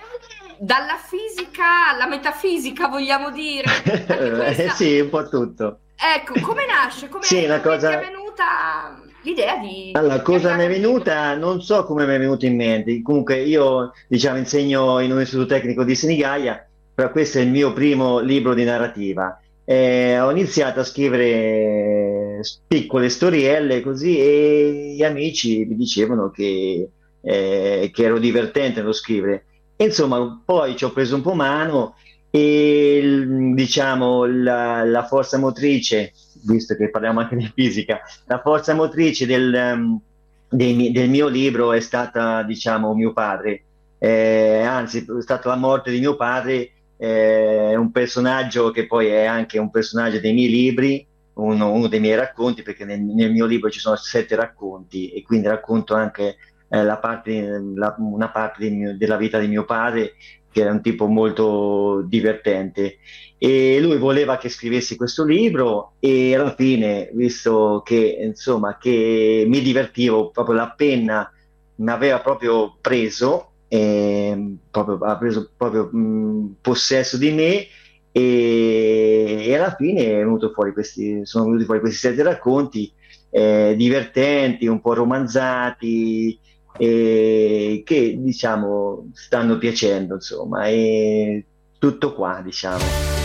[0.59, 3.65] dalla fisica alla metafisica, vogliamo dire.
[4.05, 4.45] Questa...
[4.45, 5.79] eh sì, un po' tutto.
[5.97, 7.09] Ecco, come nasce?
[7.09, 7.99] Come sì, come cosa...
[7.99, 9.93] è venuta l'idea di...
[9.95, 11.35] Allora, cosa mi è venuta?
[11.37, 13.01] Non so come mi è venuto in mente.
[13.01, 16.68] Comunque io, diciamo, insegno in un istituto tecnico di Senigallia
[17.07, 19.41] questo è il mio primo libro di narrativa.
[19.65, 26.89] Eh, ho iniziato a scrivere piccole storielle così e gli amici mi dicevano che,
[27.21, 29.45] eh, che ero divertente nello scrivere.
[29.77, 31.95] Insomma, poi ci ho preso un po' mano
[32.31, 36.13] e diciamo la, la, forza motrice,
[36.47, 40.01] visto che parliamo anche di fisica, la forza motrice del, um,
[40.49, 43.63] del, del mio libro è stata, diciamo, mio padre.
[43.99, 49.25] Eh, anzi, è stata la morte di mio padre è un personaggio che poi è
[49.25, 53.47] anche un personaggio dei miei libri, uno, uno dei miei racconti, perché nel, nel, mio
[53.47, 56.37] libro ci sono sette racconti e quindi racconto anche
[56.69, 60.15] eh, la parte, la, una parte mio, della vita di mio padre,
[60.51, 62.99] che era un tipo molto divertente.
[63.39, 69.61] E lui voleva che scrivessi questo libro e alla fine, visto che insomma che mi
[69.61, 71.33] divertivo, proprio la penna
[71.77, 77.67] mi aveva proprio preso, eh, proprio, ha preso proprio mh, possesso di me
[78.11, 80.25] e, e, alla fine
[80.73, 82.91] questi, sono venuti fuori questi sette racconti
[83.31, 86.39] eh, divertenti, un po' romanzati
[86.81, 91.45] e che diciamo stanno piacendo insomma e
[91.79, 93.18] tutto qua diciamo.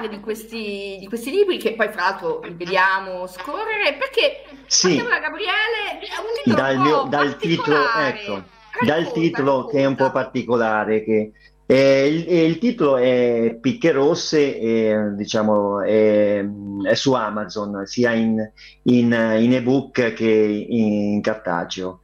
[0.00, 4.96] Parlare di questi, di questi libri che poi fra l'altro li vediamo scorrere perché sì.
[4.96, 8.42] da Gabriele è un libro dal, mio, dal titolo ecco
[8.84, 9.72] dal titolo racconta.
[9.72, 11.32] che è un po' particolare che
[11.66, 16.44] eh, il, il, titolo è Picche Rosse eh, diciamo è,
[16.82, 18.50] è, su Amazon sia in,
[18.84, 22.00] in, in ebook che in cartaceo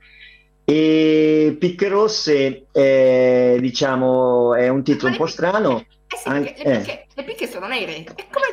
[0.68, 6.78] e Picche Rosse è, diciamo, è un titolo un po' strano eh sì, Anche, le,
[6.78, 7.06] picche, eh.
[7.14, 8.04] le, picche, sono nere.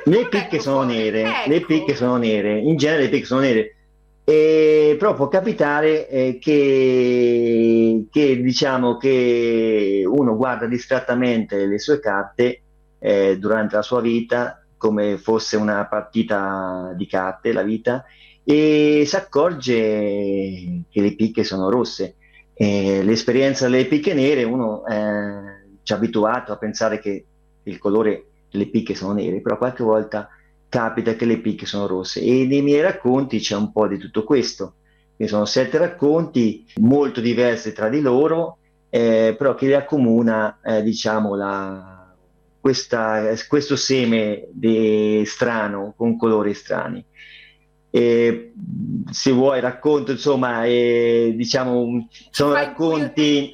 [0.06, 1.50] Le picche sono nere, ecco.
[1.50, 3.76] le picche sono nere, in genere le picche sono nere.
[4.26, 12.62] E però può capitare eh, che, che, diciamo che uno guarda distrattamente le sue carte
[13.00, 18.06] eh, durante la sua vita come fosse una partita di carte la vita
[18.46, 19.74] e si accorge
[20.89, 22.16] che le picche sono rosse
[22.56, 27.26] l'esperienza delle picche nere uno eh, ci ha abituato a pensare che
[27.63, 30.30] il colore delle picche sono nere, però qualche volta
[30.69, 34.23] capita che le picche sono rosse e nei miei racconti c'è un po' di tutto
[34.23, 34.76] questo.
[35.15, 38.58] Quindi sono sette racconti molto diversi tra di loro,
[38.89, 42.13] eh, però che li accomuna, eh, diciamo, la,
[42.60, 44.47] questa, questo seme
[45.26, 47.06] strano con colori strani.
[47.91, 48.54] E,
[49.12, 53.54] se vuoi racconto, insomma, eh, diciamo, sono racconti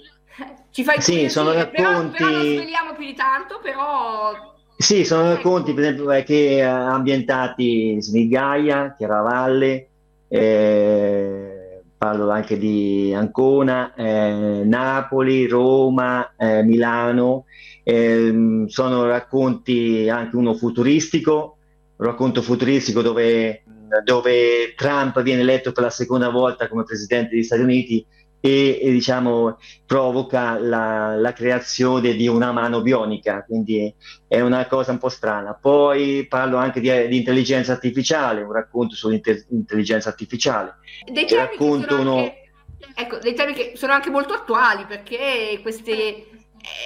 [0.80, 2.18] ci fai sì, sono racconti...
[2.18, 4.32] Però, però non sveliamo più di tanto, però...
[4.78, 9.90] Sì, sono racconti, per esempio, eh, che eh, ambientati in Snigaia, Chiaravalle,
[10.30, 17.44] eh, parlo anche di Ancona, eh, Napoli, Roma, eh, Milano,
[17.84, 21.58] ehm, sono racconti anche uno futuristico,
[21.98, 23.64] un racconto futuristico dove,
[24.06, 28.06] dove Trump viene eletto per la seconda volta come presidente degli Stati Uniti
[28.40, 33.94] e, e diciamo, provoca la, la, creazione di una mano bionica, quindi
[34.28, 35.54] è una cosa un po' strana.
[35.54, 40.76] Poi parlo anche di, di intelligenza artificiale, un racconto sull'intelligenza artificiale.
[41.12, 42.18] Dei temi, racconto uno...
[42.18, 42.52] anche,
[42.96, 45.92] ecco, dei temi che sono anche molto attuali perché queste,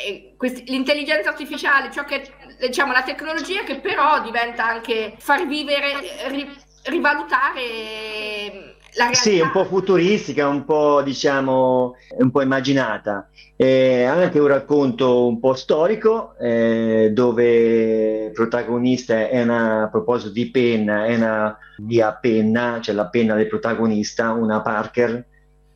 [0.06, 6.30] eh, queste, l'intelligenza artificiale, ciò che diciamo la tecnologia che però diventa anche far vivere,
[6.30, 6.50] ri,
[6.84, 8.73] rivalutare
[9.12, 13.28] sì, un po' futuristica, un po' diciamo, un po' immaginata.
[13.56, 20.32] Eh, anche un racconto un po' storico, eh, dove il protagonista è una, a proposito
[20.32, 25.26] di penna, è una via penna, cioè la penna del protagonista, una Parker,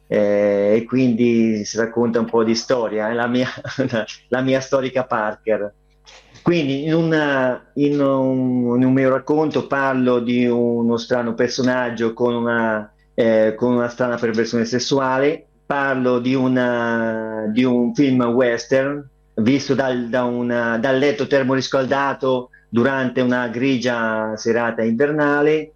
[0.07, 3.49] eh, e quindi si racconta un po' di storia, è la mia,
[4.29, 5.73] la mia storica Parker.
[6.41, 12.33] Quindi in, una, in, un, in, un, mio racconto parlo di uno strano personaggio con
[12.33, 15.47] una eh, con una strana perversione sessuale.
[15.65, 19.03] Parlo di, una, di un film western
[19.33, 25.71] visto dal, da una, dal letto termoriscaldato durante una grigia serata invernale.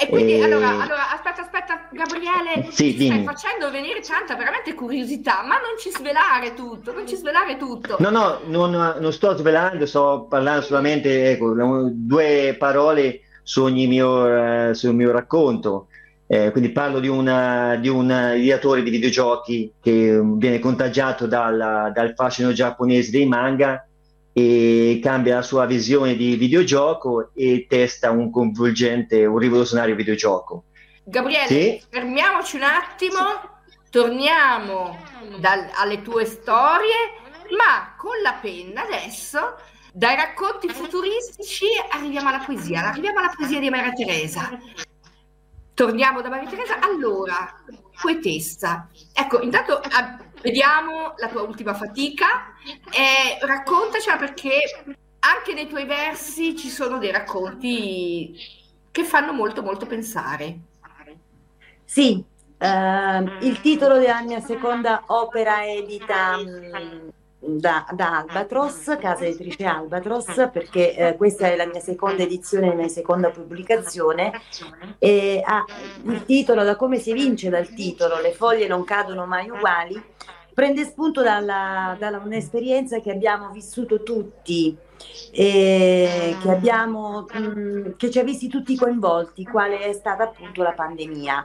[0.00, 0.44] E quindi, e...
[0.44, 5.90] Allora, allora, aspetta, aspetta, Gabriele, sì, stai facendo venire tanta veramente curiosità, ma non ci
[5.90, 7.96] svelare tutto, non ci svelare tutto.
[7.98, 11.54] No, no, non, non sto svelando, sto parlando solamente, ecco,
[11.90, 15.88] due parole su ogni mio, eh, sul mio racconto.
[16.26, 22.14] Eh, quindi parlo di, una, di, un ideatore di videogiochi che viene contagiato dal, dal
[22.14, 23.86] fascino giapponese dei manga
[24.32, 30.64] e cambia la sua visione di videogioco e testa un coinvolgente, un rivoluzionario videogioco.
[31.04, 31.82] Gabriele, sì?
[31.88, 33.18] fermiamoci un attimo,
[33.90, 34.98] torniamo
[35.38, 37.12] dal, alle tue storie,
[37.50, 39.54] ma con la penna adesso,
[39.92, 44.58] dai racconti futuristici arriviamo alla poesia, arriviamo alla poesia di Maria Teresa.
[45.74, 46.78] Torniamo da Maria Teresa.
[46.80, 47.62] Allora,
[48.00, 52.54] poetessa, ecco, intanto ah, vediamo la tua ultima fatica
[52.90, 54.60] e raccontacela perché
[55.20, 58.34] anche nei tuoi versi ci sono dei racconti
[58.90, 60.58] che fanno molto molto pensare.
[61.84, 62.24] Sì,
[62.58, 66.36] eh, il titolo della mia seconda opera edita
[67.46, 72.74] da, da, Albatros, casa editrice Albatros, perché eh, questa è la mia seconda edizione, la
[72.74, 74.32] mia seconda pubblicazione.
[74.98, 75.64] E ha
[76.04, 80.02] il titolo, da come si evince dal titolo, le foglie non cadono mai uguali,
[80.54, 84.74] prende spunto dalla, dalla un'esperienza che abbiamo vissuto tutti,
[85.32, 90.72] eh, che, abbiamo, mh, che ci ha visti tutti coinvolti, quale è stata appunto la
[90.72, 91.44] pandemia.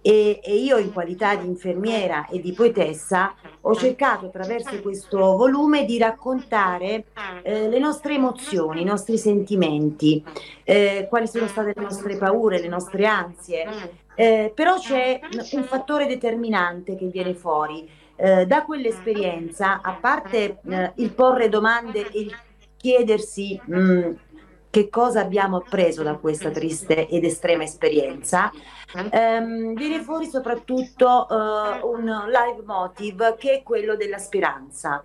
[0.00, 5.84] E, e, io in qualità di infermiera e di poetessa ho cercato attraverso questo volume
[5.84, 7.04] di raccontare
[7.42, 10.24] eh, le nostre emozioni, i nostri sentimenti,
[10.64, 13.66] eh, quali sono state le nostre paure, le nostre ansie.
[14.14, 15.20] Eh, però c'è
[15.52, 17.86] un fattore determinante che viene fuori.
[18.16, 22.36] Eh, da quell'esperienza, a parte eh, il porre domande e il
[22.76, 24.12] chiedersi mh, mm,
[24.74, 28.50] che cosa abbiamo appreso da questa triste ed estrema esperienza,
[29.10, 35.00] ehm, viene fuori soprattutto eh, un live motive che è quello della speranza.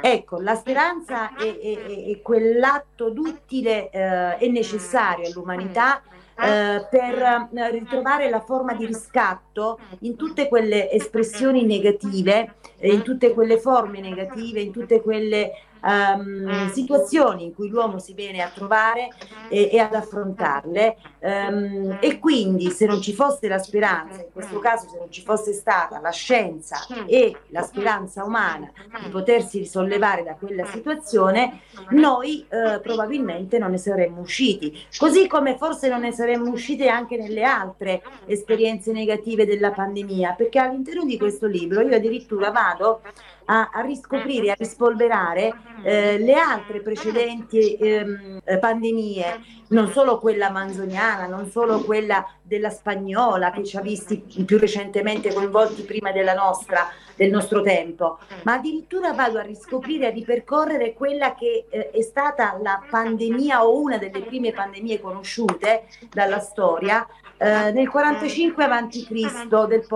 [0.00, 6.00] Ecco, la speranza è, è, è quell'atto d'utile eh, e necessario all'umanità
[6.42, 13.32] eh, per eh, ritrovare la forma di riscatto in tutte quelle espressioni negative, in tutte
[13.32, 19.08] quelle forme negative, in tutte quelle um, situazioni in cui l'uomo si viene a trovare
[19.48, 20.96] e, e ad affrontarle.
[21.20, 25.22] Um, e quindi se non ci fosse la speranza, in questo caso se non ci
[25.22, 28.70] fosse stata la scienza e la speranza umana
[29.02, 35.56] di potersi risollevare da quella situazione, noi uh, probabilmente non ne saremmo usciti, così come
[35.56, 41.18] forse non ne saremmo usciti anche nelle altre esperienze negative della pandemia, perché all'interno di
[41.18, 43.02] questo libro io addirittura vado
[43.46, 50.50] a, a riscoprire, a rispolverare eh, le altre precedenti ehm, eh, pandemie, non solo quella
[50.50, 56.34] manzoniana, non solo quella della spagnola che ci ha visti più recentemente coinvolti prima della
[56.34, 62.02] nostra, del nostro tempo, ma addirittura vado a riscoprire, a ripercorrere quella che eh, è
[62.02, 67.06] stata la pandemia o una delle prime pandemie conosciute dalla storia
[67.40, 69.08] eh, nel 45 a.C.
[69.08, 69.86] Del,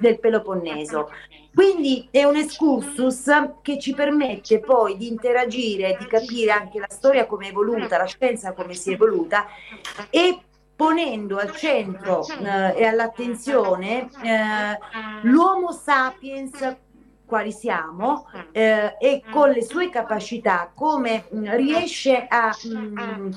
[0.00, 1.08] del Peloponneso.
[1.54, 3.30] Quindi è un excursus
[3.62, 8.06] che ci permette poi di interagire, di capire anche la storia come è evoluta, la
[8.06, 9.46] scienza come si è evoluta
[10.10, 10.40] e
[10.74, 14.78] ponendo al centro eh, e all'attenzione eh,
[15.22, 16.76] l'Homo sapiens
[17.24, 23.34] quali siamo eh, e con le sue capacità come mh, riesce a mh,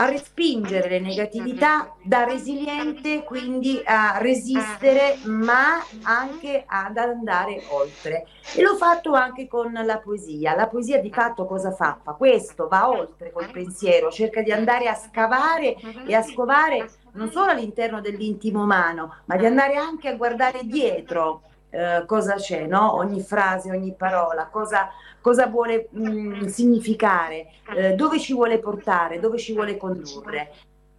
[0.00, 8.26] a respingere le negatività da resiliente, quindi a resistere, ma anche ad andare oltre.
[8.54, 10.54] E l'ho fatto anche con la poesia.
[10.54, 11.98] La poesia di fatto cosa fa?
[12.02, 15.76] Fa questo, va oltre col pensiero, cerca di andare a scavare
[16.06, 21.42] e a scovare non solo all'interno dell'intimo umano, ma di andare anche a guardare dietro
[21.70, 22.96] eh, cosa c'è, no?
[22.96, 24.90] ogni frase, ogni parola, cosa,
[25.20, 30.52] cosa vuole mh, mm, significare, eh, dove ci vuole portare, dove ci vuole condurre.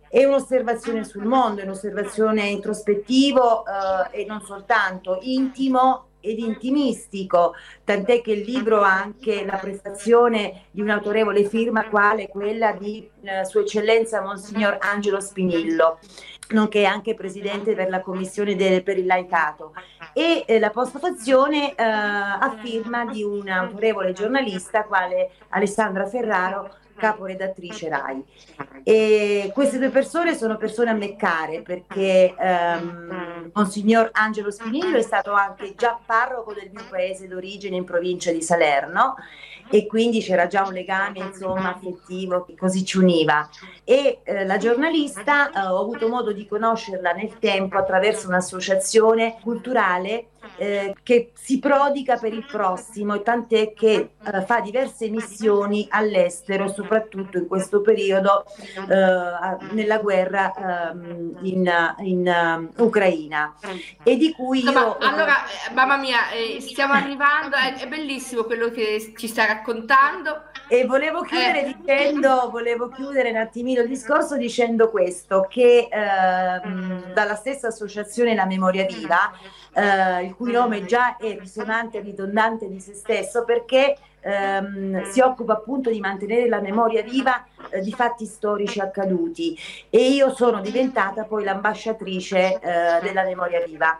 [0.09, 7.53] È un'osservazione sul mondo, è un'osservazione introspettivo eh, e non soltanto intimo ed intimistico,
[7.83, 13.43] tant'è che il libro ha anche la prestazione di un'autorevole firma quale quella di eh,
[13.43, 15.97] Sua Eccellenza Monsignor Angelo Spinillo
[16.51, 19.73] nonché anche presidente per la commissione del, per il laicato
[20.13, 27.89] e eh, la postfazione eh, a firma di un autorevole giornalista quale Alessandra Ferraro caporedattrice
[27.89, 28.23] RAI.
[28.83, 35.01] E queste due persone sono persone a me care perché ehm, Monsignor Angelo Spinillo è
[35.01, 39.15] stato anche già parroco del mio paese d'origine in provincia di Salerno
[39.71, 43.49] e quindi c'era già un legame insomma affettivo che così ci univa
[43.83, 50.27] e eh, la giornalista eh, ho avuto modo di conoscerla nel tempo attraverso un'associazione culturale
[50.57, 56.67] eh, che si prodiga per il prossimo e tant'è che eh, fa diverse missioni all'estero,
[56.67, 58.45] soprattutto in questo periodo
[58.75, 63.55] eh, nella guerra ehm, in, in uh, Ucraina.
[64.03, 65.35] E di cui no, io, allora,
[65.73, 66.19] mamma mia,
[66.59, 69.60] stiamo arrivando, è, è, bellissimo quello che ci sta raccontando.
[70.67, 71.75] E volevo chiudere eh.
[71.75, 78.45] dicendo, volevo chiudere un attimino il discorso dicendo questo, che ehm, dalla stessa associazione La
[78.45, 79.31] Memoria Viva
[79.73, 85.21] eh, il cui nome già è risonante e ridondante di se stesso perché ehm, si
[85.21, 89.57] occupa appunto di mantenere la memoria viva eh, di fatti storici accaduti
[89.89, 93.99] e io sono diventata poi l'ambasciatrice eh, della memoria viva.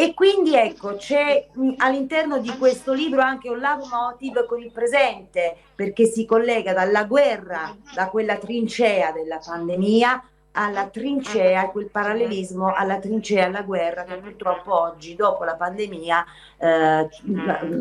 [0.00, 5.56] E quindi ecco, c'è all'interno di questo libro anche un love motive con il presente,
[5.74, 10.22] perché si collega dalla guerra, da quella trincea della pandemia,
[10.52, 16.24] alla trincea, quel parallelismo alla trincea, alla guerra che purtroppo oggi, dopo la pandemia,
[16.58, 17.08] eh,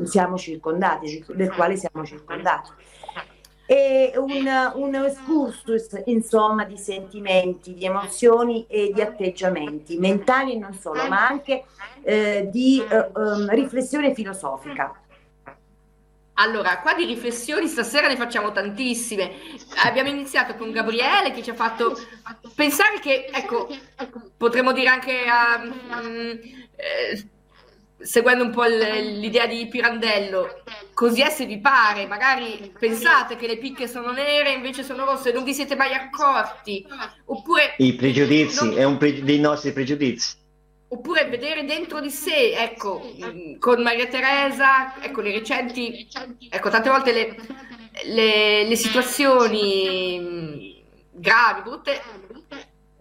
[0.05, 2.71] siamo circondati, del quale siamo circondati.
[3.69, 11.05] E un, un excursus, insomma, di sentimenti, di emozioni e di atteggiamenti mentali non solo,
[11.09, 11.65] ma anche
[12.01, 15.01] eh, di eh, um, riflessione filosofica.
[16.35, 19.31] Allora, qua di riflessioni stasera ne facciamo tantissime.
[19.83, 21.93] Abbiamo iniziato con Gabriele che ci ha fatto
[22.55, 23.67] pensare che, ecco,
[24.37, 25.23] potremmo dire anche
[25.91, 26.39] um,
[26.75, 27.29] eh,
[27.99, 30.61] seguendo un po' l'idea di Pirandello,
[30.93, 35.31] così è se vi pare, magari pensate che le picche sono nere invece sono rosse,
[35.31, 36.85] non vi siete mai accorti,
[37.25, 37.75] oppure...
[37.77, 38.77] I pregiudizi, non...
[38.77, 40.45] è un pre- dei nostri pregiudizi.
[40.89, 43.13] Oppure vedere dentro di sé, ecco,
[43.59, 46.07] con Maria Teresa, ecco, le recenti,
[46.49, 47.35] ecco, tante volte le,
[48.05, 52.01] le, le situazioni gravi, brutte,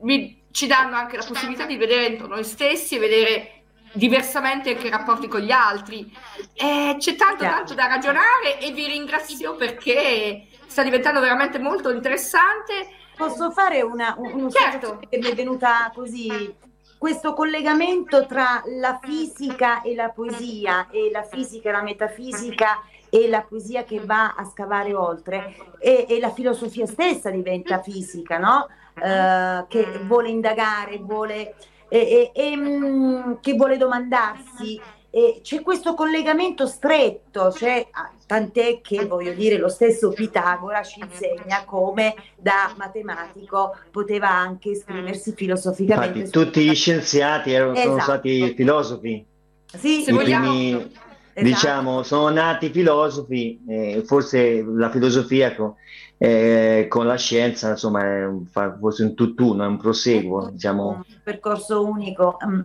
[0.01, 3.56] mi, ci danno anche la possibilità di vedere dentro noi stessi e vedere
[3.97, 6.15] diversamente anche i rapporti con gli altri.
[6.53, 12.89] Eh, c'è tanto, tanto da ragionare e vi ringrazio perché sta diventando veramente molto interessante.
[13.17, 15.01] Posso fare una, una certo.
[15.09, 16.55] che mi è venuta così
[16.99, 23.29] questo collegamento tra la fisica e la poesia e la fisica e la metafisica e
[23.29, 28.69] la poesia che va a scavare oltre e, e la filosofia stessa diventa fisica, no?
[28.95, 31.55] Eh, che vuole indagare, vuole,
[31.89, 34.81] e, e, mm, che vuole domandarsi
[35.17, 37.89] e c'è questo collegamento stretto, cioè,
[38.27, 45.33] tant'è che voglio dire lo stesso Pitagora ci insegna come da matematico poteva anche esprimersi
[45.33, 46.19] filosoficamente.
[46.19, 47.89] Infatti, tutti gli scienziati erano, esatto.
[47.89, 49.27] sono stati filosofi.
[49.65, 50.51] Sì, se vogliamo.
[50.51, 50.93] Primi,
[51.37, 51.43] esatto.
[51.43, 55.75] Diciamo, sono nati filosofi, eh, forse la filosofia con,
[56.19, 60.51] eh, con la scienza, insomma, è un, forse un tutt'uno, è un proseguo.
[60.51, 60.89] Diciamo.
[60.89, 62.37] Un percorso unico.
[62.45, 62.61] Mm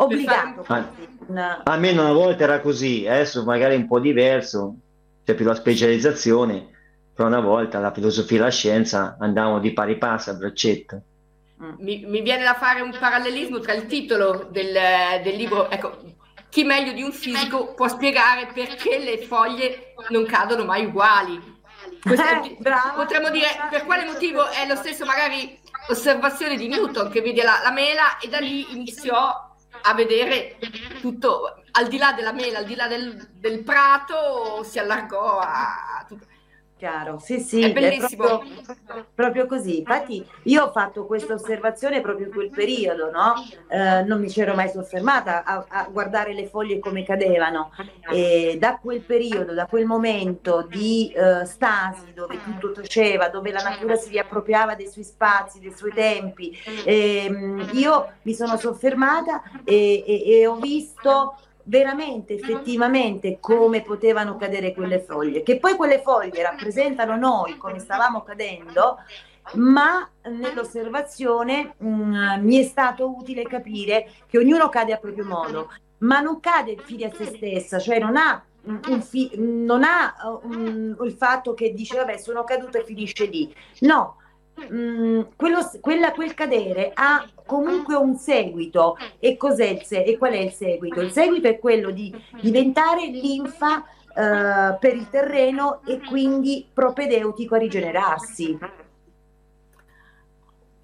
[0.00, 0.64] obbligato.
[1.28, 4.76] Ma, almeno una volta era così, adesso magari è un po' diverso,
[5.24, 6.68] c'è più la specializzazione,
[7.14, 11.02] però una volta la filosofia e la scienza andavano di pari passo a braccetto.
[11.62, 11.74] Mm.
[11.78, 14.72] Mi, mi, viene da fare un parallelismo tra il titolo del,
[15.22, 15.98] del libro, ecco,
[16.50, 21.58] chi meglio di un fisico può spiegare perché le foglie non cadono mai uguali.
[22.02, 22.56] Questo, eh,
[22.94, 27.60] potremmo dire per quale motivo è lo stesso magari osservazioni di Newton che vede la,
[27.62, 29.48] la mela e da lì iniziò
[29.82, 30.58] a vedere
[31.00, 36.04] tutto, al di là della mela, al di là del, del prato, si allargò a
[36.06, 36.26] tutto.
[36.80, 38.24] Chiaro, sì, sì, è bellissimo.
[38.24, 39.80] È proprio, proprio, così.
[39.80, 43.34] Infatti, io ho fatto questa osservazione proprio in quel periodo, no?
[43.68, 47.70] Eh, non mi c'ero mai soffermata a, a, guardare le foglie come cadevano.
[48.10, 53.60] E da quel periodo, da quel momento di uh, stasi dove tutto taceva, dove la
[53.60, 56.56] natura si riappropriava dei suoi spazi, dei suoi tempi,
[56.86, 61.36] ehm, io mi sono soffermata e, e, e ho visto
[61.70, 68.22] veramente effettivamente come potevano cadere quelle foglie, che poi quelle foglie rappresentano noi come stavamo
[68.22, 68.98] cadendo,
[69.54, 75.70] ma nell'osservazione mh, mm, mi è stato utile capire che ognuno cade a proprio modo,
[75.98, 80.94] ma non cade fine a se stessa, cioè non ha un fi- non ha um,
[81.02, 83.54] il fatto che dice vabbè sono caduta e finisce lì.
[83.80, 84.16] No,
[84.72, 88.96] Mm, quello, quella, quel cadere ha comunque un seguito.
[89.18, 89.36] E,
[89.82, 91.00] se- e qual è il seguito?
[91.00, 93.84] Il seguito è quello di diventare linfa
[94.14, 98.58] eh, per il terreno e quindi propedeutico a rigenerarsi.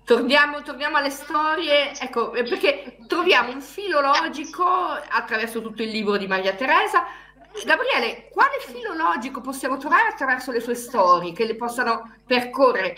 [0.05, 6.29] Torniamo, torniamo, alle storie, ecco, perché troviamo un filo logico attraverso tutto il libro di
[6.29, 7.05] Maria Teresa,
[7.65, 12.95] Gabriele, quale filo logico possiamo trovare attraverso le sue storie che le possano percorrere?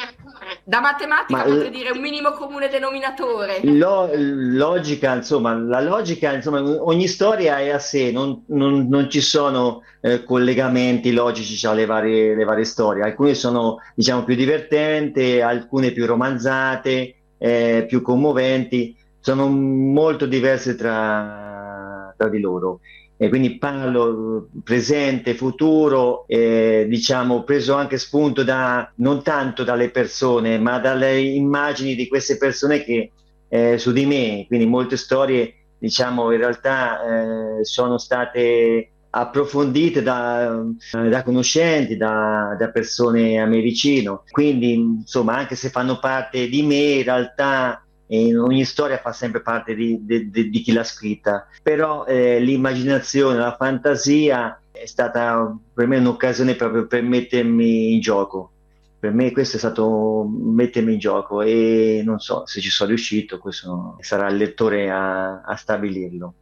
[0.65, 3.61] Da matematica Ma, potrei dire un minimo comune denominatore.
[3.63, 9.21] Lo, logica, insomma, la logica, insomma, ogni storia è a sé, non, non, non ci
[9.21, 13.03] sono eh, collegamenti logici tra le varie, le varie storie.
[13.03, 22.13] Alcune sono, diciamo, più divertenti, alcune più romanzate, eh, più commoventi, sono molto diverse tra,
[22.17, 22.81] tra di loro
[23.21, 30.57] e quindi parlo presente, futuro, eh, diciamo preso anche spunto da non tanto dalle persone,
[30.59, 33.11] ma dalle immagini di queste persone che
[33.49, 40.63] eh, su di me, quindi molte storie diciamo in realtà eh, sono state approfondite da,
[40.93, 46.63] da conoscenti, da, da, persone a me vicino, quindi insomma anche se fanno parte di
[46.63, 51.47] me in realtà e ogni storia fa sempre parte di, di, di, chi l'ha scritta,
[51.63, 58.53] però eh, l'immaginazione, la fantasia è stata per me un'occasione proprio per mettermi in gioco.
[58.99, 63.39] Per me questo è stato mettermi in gioco e non so se ci sono riuscito,
[63.39, 66.35] questo sarà il lettore a, a stabilirlo.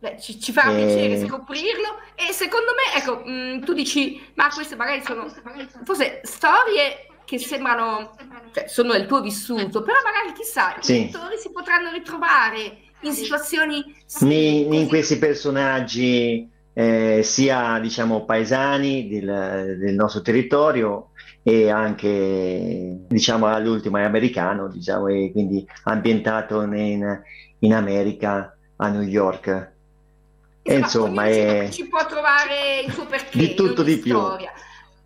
[0.00, 0.74] Beh, ci, ci, fa e...
[0.74, 5.32] piacere scoprirlo e secondo me, ecco, mh, mm, tu dici, ma queste magari sono
[5.84, 8.14] forse storie che sembrano,
[8.52, 10.96] cioè, sono il tuo vissuto, però magari chissà, sì.
[10.96, 14.80] i lettori si potranno ritrovare in situazioni simili.
[14.80, 21.10] In questi personaggi eh, sia diciamo paesani del, del, nostro territorio
[21.42, 27.22] e anche diciamo all'ultimo è americano, diciamo, e quindi ambientato in,
[27.60, 29.72] in America, a New York.
[30.62, 31.68] E insomma, è...
[31.70, 34.18] ci può trovare il suo perché di tutto di più.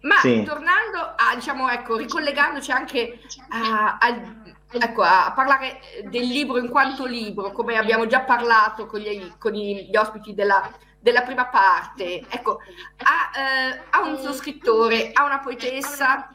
[0.00, 0.42] Ma sì.
[0.44, 4.22] tornando a, diciamo, ecco, ricollegandoci anche a, a,
[4.70, 9.52] ecco, a, parlare del libro in quanto libro, come abbiamo già parlato con gli, con
[9.52, 10.70] gli ospiti della,
[11.00, 12.60] della, prima parte, ecco,
[12.98, 16.28] a, eh, a un suo scrittore, a una poetessa,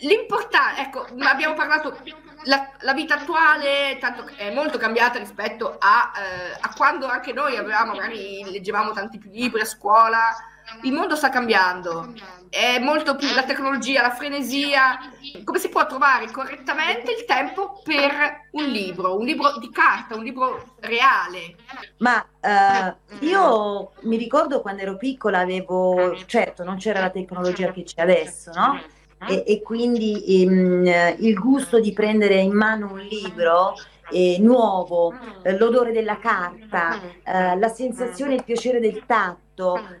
[0.00, 1.96] l'importante, ecco, abbiamo parlato,
[2.44, 7.56] la, la, vita attuale tanto, è molto cambiata rispetto a, eh, a quando anche noi
[7.56, 10.32] avevamo, magari leggevamo tanti più libri a scuola,
[10.82, 12.12] il mondo sta cambiando,
[12.48, 14.98] è molto più la tecnologia, la frenesia.
[15.44, 20.24] Come si può trovare correttamente il tempo per un libro, un libro di carta, un
[20.24, 21.54] libro reale?
[21.98, 27.84] Ma uh, io mi ricordo quando ero piccola, avevo, certo, non c'era la tecnologia che
[27.84, 28.80] c'è adesso, no?
[29.28, 30.86] E, e quindi um,
[31.18, 33.74] il gusto di prendere in mano un libro
[34.10, 39.48] eh, nuovo, eh, l'odore della carta, eh, la sensazione e il piacere del tatto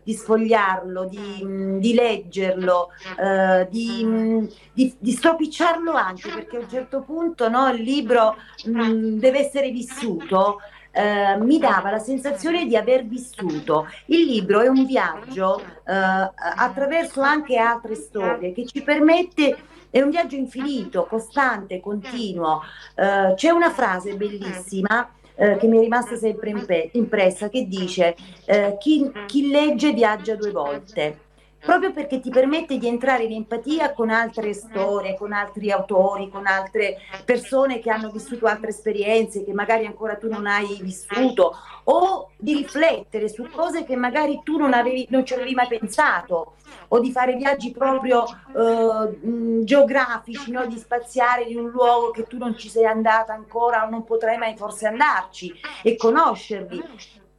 [0.02, 2.88] di sfogliarlo, di, mm, di leggerlo,
[3.18, 8.36] eh, di, mm, di, di, stropicciarlo anche, perché a un certo punto no, il libro
[8.64, 10.60] mh, mm, deve essere vissuto.
[10.92, 13.86] Eh, mi dava la sensazione di aver vissuto.
[14.06, 19.56] Il libro è un viaggio eh, attraverso anche altre storie che ci permette
[19.90, 22.62] è un viaggio infinito, costante, continuo.
[22.94, 28.14] Uh, c'è una frase bellissima uh, che mi è rimasta sempre impe- impressa che dice
[28.46, 31.18] uh, chi, chi legge viaggia due volte.
[31.60, 36.46] proprio perché ti permette di entrare in empatia con altre storie, con altri autori, con
[36.46, 41.54] altre persone che hanno vissuto altre esperienze che magari ancora tu non hai vissuto
[41.92, 46.54] o di riflettere su cose che magari tu non, avevi, non ci avevi mai pensato
[46.88, 50.66] o di fare viaggi proprio eh, geografici, no?
[50.66, 54.38] di spaziare in un luogo che tu non ci sei andata ancora o non potrai
[54.38, 56.82] mai forse andarci e conoscerli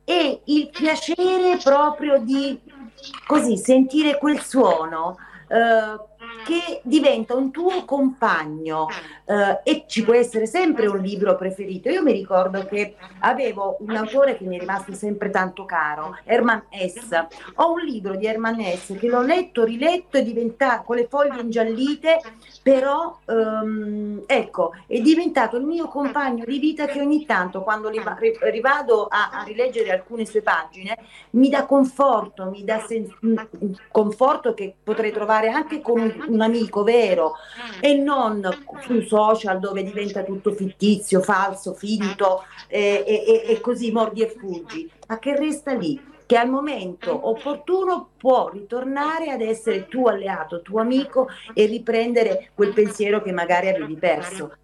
[0.04, 2.60] e il piacere proprio di
[3.26, 6.00] così sentire quel suono eh,
[6.46, 8.88] che diventa un tuo compagno
[9.26, 11.90] eh, e ci può essere sempre un libro preferito.
[11.90, 16.66] Io mi ricordo che avevo un autore che mi è rimasto sempre tanto caro, Herman
[16.70, 17.10] Hess.
[17.56, 21.42] Ho un libro di Herman Hess che l'ho letto, riletto e diventato con le foglie
[21.42, 22.22] ingiallite,
[22.62, 29.08] però ehm, ecco, è diventato il mio compagno di vita che ogni tanto quando rivado
[29.08, 30.98] a, a rileggere alcune sue pagine
[31.32, 33.14] mi dà conforto, mi dà sen-
[33.92, 37.34] conforto che potrei trovare anche con un un amico vero
[37.80, 38.48] e non
[38.82, 44.90] sui social dove diventa tutto fittizio, falso, finto e, e, e così mordi e fuggi,
[45.08, 50.80] ma che resta lì che al momento opportuno può ritornare ad essere tuo alleato, tuo
[50.80, 54.56] amico e riprendere quel pensiero che magari avevi perso.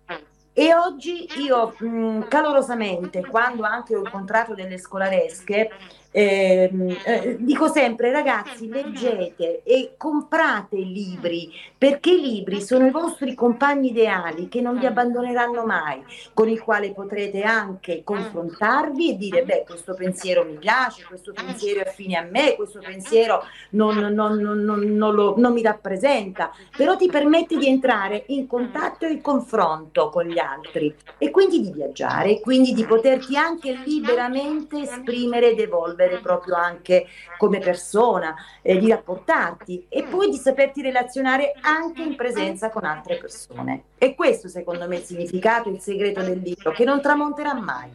[0.54, 5.70] E oggi io mh, calorosamente, quando anche ho incontrato delle scolaresche,
[6.12, 6.72] eh,
[7.06, 13.90] eh, dico sempre ragazzi leggete e comprate libri perché i libri sono i vostri compagni
[13.90, 16.04] ideali che non vi abbandoneranno mai
[16.34, 21.82] con il quale potrete anche confrontarvi e dire beh questo pensiero mi piace questo pensiero
[21.82, 26.52] è affine a me questo pensiero non, non, non, lo, non mi rappresenta.
[26.76, 31.62] Però ti permette di entrare in contatto e in confronto con gli altri e quindi
[31.62, 37.60] di viaggiare e quindi di poterti anche liberamente esprimere ed evolvere evolvere proprio anche come
[37.60, 43.84] persona, eh, di rapportarti e poi di saperti relazionare anche in presenza con altre persone.
[43.98, 47.90] E questo secondo me è il significato, il segreto del libro, che non tramonterà mai.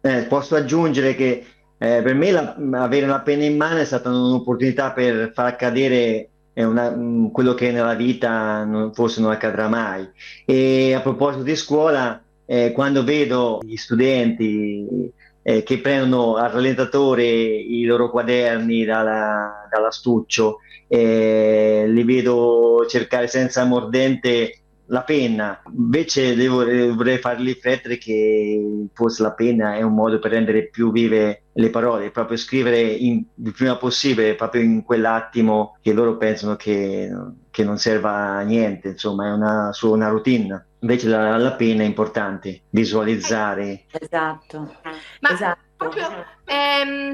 [0.00, 1.44] Eh, posso aggiungere che
[1.76, 6.28] eh, per me la, avere una penna in mano è stata un'opportunità per far accadere
[6.54, 10.08] una, mm, quello che nella vita non, forse non accadrà mai.
[10.44, 15.12] E a proposito di scuola, eh, quando vedo gli studenti
[15.50, 23.64] eh, che prendono al rallentatore i loro quaderni dalla, dall'astuccio, eh, li vedo cercare senza
[23.64, 24.59] mordente
[24.90, 25.62] la penna.
[25.72, 26.64] Invece devo,
[26.94, 31.70] vorrei farli riflettere che forse la penna è un modo per rendere più vive le
[31.70, 37.10] parole, proprio scrivere in, il prima possibile, proprio in quell'attimo che loro pensano che,
[37.50, 40.66] che non serva a niente, insomma è una, solo una routine.
[40.80, 43.84] Invece la, la penna è importante, visualizzare.
[43.90, 44.76] Esatto.
[45.20, 45.60] Ma esatto.
[45.76, 46.08] proprio,
[46.46, 47.12] ehm,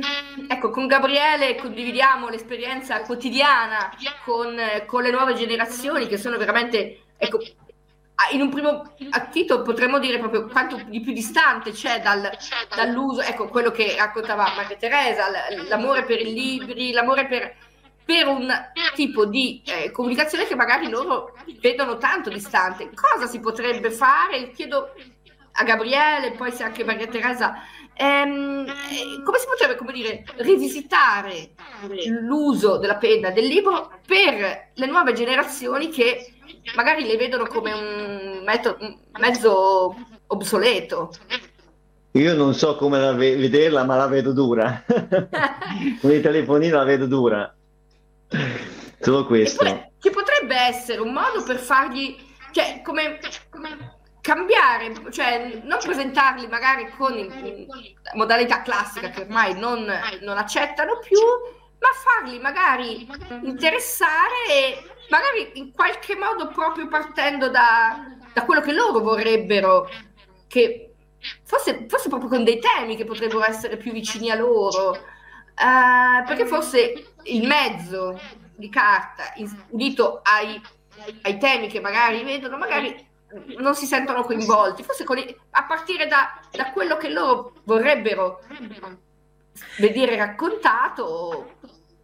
[0.49, 3.91] ecco, con Gabriele condividiamo l'esperienza quotidiana
[4.25, 4.57] con,
[4.87, 7.39] con le nuove generazioni che sono veramente, ecco,
[8.33, 12.31] in un primo acchito potremmo dire proprio quanto di più distante c'è dal,
[12.75, 15.27] dall'uso, ecco quello che raccontava Maria Teresa,
[15.69, 17.55] l'amore per i libri, l'amore per,
[18.05, 18.51] per un
[18.95, 22.91] tipo di eh, comunicazione che magari loro vedono tanto distante.
[22.95, 24.51] Cosa si potrebbe fare?
[24.51, 24.93] Chiedo
[25.59, 27.55] a Gabriele, poi se anche Maria Teresa,
[27.95, 31.51] ehm, eh, come si potrebbe, come dire, rivisitare
[32.07, 36.36] l'uso della penna del libro per le nuove generazioni che
[36.75, 38.43] magari le vedono come un,
[39.19, 39.97] mezzo
[40.27, 41.13] obsoleto?
[42.13, 44.85] Io non so come la ve- vederla, ma la vedo dura.
[46.01, 47.55] Con il telefonino la vedo dura.
[49.01, 49.65] Solo questo.
[49.65, 52.17] Poi, ci potrebbe essere un modo per fargli,
[52.53, 53.19] cioè, come,
[53.51, 57.15] come cambiare, cioè non presentarli magari con
[58.15, 59.87] modalità classica che ormai non,
[60.23, 61.19] non accettano più,
[61.79, 63.07] ma farli magari
[63.43, 69.89] interessare e magari in qualche modo proprio partendo da, da quello che loro vorrebbero,
[70.49, 70.95] che
[71.43, 74.91] forse, forse proprio con dei temi che potrebbero essere più vicini a loro.
[75.59, 78.21] Uh, perché forse il mezzo
[78.55, 79.33] di carta
[79.71, 80.61] unito ai,
[81.23, 83.09] ai, temi che magari vedono, magari
[83.59, 88.41] non si sentono coinvolti, forse i, a partire da, da, quello che loro vorrebbero
[89.79, 91.55] vedere raccontato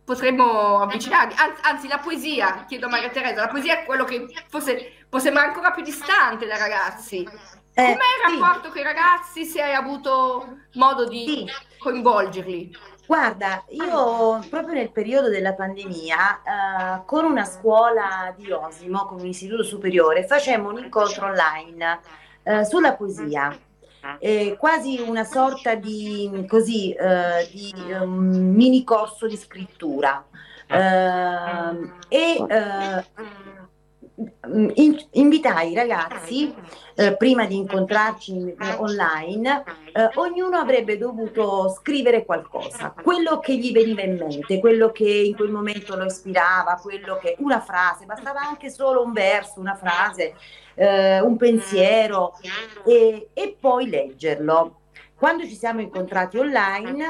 [0.05, 1.34] potremmo avvicinarli.
[1.36, 5.18] Anzi, anzi, la poesia, chiedo a Maria Teresa, la poesia è quello che forse può
[5.18, 7.26] sembrare ancora più distante dai ragazzi.
[7.74, 11.46] Eh, Com'è il rapporto con i ragazzi se hai avuto modo di sì.
[11.78, 12.76] coinvolgerli?
[13.07, 19.26] Guarda, io proprio nel periodo della pandemia, eh, con una scuola di Osimo, con un
[19.26, 22.00] istituto superiore, facemmo un incontro online
[22.42, 23.57] eh, sulla poesia.
[24.18, 30.24] Eh, quasi una sorta di, così, eh, di um, mini corso di scrittura.
[30.72, 33.05] Uh, e uh,
[34.14, 36.54] in, invitai i ragazzi
[36.94, 44.02] eh, prima di incontrarci online, eh, ognuno avrebbe dovuto scrivere qualcosa, quello che gli veniva
[44.02, 48.70] in mente, quello che in quel momento lo ispirava, quello che una frase, bastava anche
[48.70, 50.34] solo un verso, una frase,
[50.74, 52.34] eh, un pensiero
[52.84, 54.76] e, e poi leggerlo.
[55.16, 57.04] Quando ci siamo incontrati online,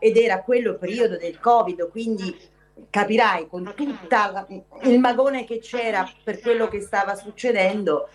[0.00, 2.34] eh, ed era quello periodo del Covid, quindi
[2.90, 4.46] capirai con tutto
[4.82, 8.08] il magone che c'era per quello che stava succedendo,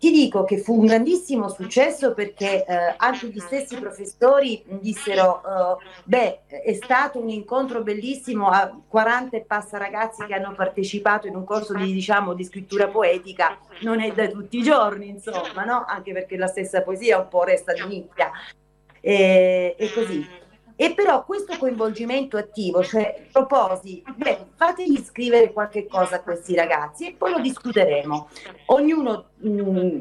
[0.00, 5.84] ti dico che fu un grandissimo successo perché eh, anche gli stessi professori dissero, uh,
[6.04, 11.34] beh, è stato un incontro bellissimo a 40 e passa ragazzi che hanno partecipato in
[11.34, 15.84] un corso di, diciamo, di scrittura poetica, non è da tutti i giorni, insomma, no?
[15.86, 18.30] Anche perché la stessa poesia un po' resta di nicchia.
[19.02, 20.26] E, e così.
[20.82, 27.06] E però questo coinvolgimento attivo, cioè proposi, beh, fategli scrivere qualche cosa a questi ragazzi
[27.06, 28.30] e poi lo discuteremo.
[28.68, 30.00] Ognuno mh, mm,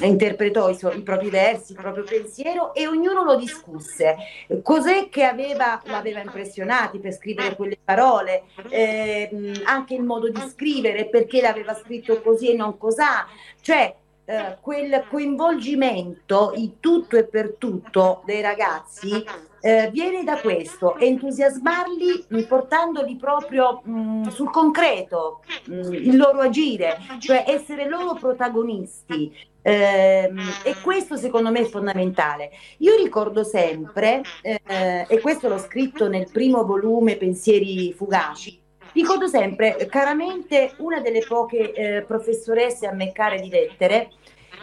[0.00, 4.16] interpretò i, suoi, i, propri versi, il proprio pensiero e ognuno lo discusse.
[4.62, 9.28] Cos'è che aveva, l'aveva impressionati per scrivere quelle parole, eh,
[9.64, 13.26] anche il modo di scrivere, perché l'aveva scritto così e non cos'ha.
[13.60, 13.94] Cioè,
[14.24, 19.24] eh, quel coinvolgimento in tutto e per tutto dei ragazzi
[19.60, 26.98] eh, viene da questo, entusiasmarli mh, portandoli proprio mh, sul concreto, mh, il loro agire,
[27.18, 29.50] cioè essere loro protagonisti.
[29.64, 30.32] Eh,
[30.64, 32.50] e questo secondo me è fondamentale.
[32.78, 38.61] Io ricordo sempre, eh, e questo l'ho scritto nel primo volume Pensieri fugaci,
[38.92, 44.10] ricordo sempre caramente una delle poche eh, professoresse a me care di lettere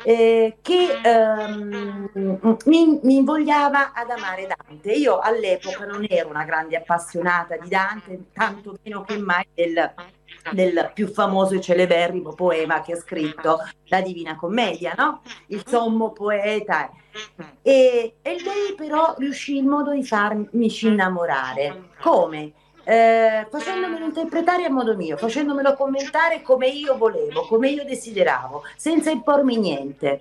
[0.03, 2.09] eh, che ehm,
[2.65, 4.91] mi, mi, invogliava ad amare Dante.
[4.91, 9.93] Io all'epoca non ero una grande appassionata di Dante, tanto meno che mai del,
[10.51, 15.21] del più famoso e celeberrimo poema che ha scritto, La Divina Commedia, no?
[15.47, 16.91] Il sommo poeta.
[17.61, 21.89] E, e lei però riuscì il modo di farmi innamorare.
[21.99, 22.53] Come?
[22.89, 29.11] Eh, facendomelo interpretare a modo mio, facendomelo commentare come io volevo, come io desideravo, senza
[29.11, 30.19] impormi niente.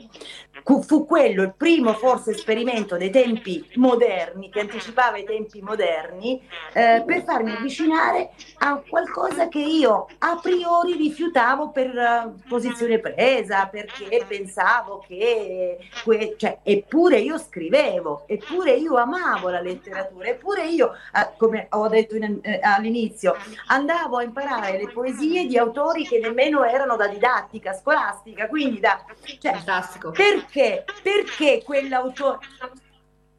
[0.63, 6.41] Fu quello il primo forse esperimento dei tempi moderni, che anticipava i tempi moderni,
[6.73, 13.67] eh, per farmi avvicinare a qualcosa che io a priori rifiutavo per uh, posizione presa,
[13.67, 20.93] perché pensavo che, que- cioè, eppure io scrivevo, eppure io amavo la letteratura, eppure io,
[21.15, 23.37] eh, come ho detto in, eh, all'inizio,
[23.69, 29.05] andavo a imparare le poesie di autori che nemmeno erano da didattica scolastica, quindi da...
[29.39, 30.11] Cioè, Fantastico.
[30.11, 30.48] Perché?
[30.51, 30.85] Perché?
[31.03, 32.39] Perché quell'autore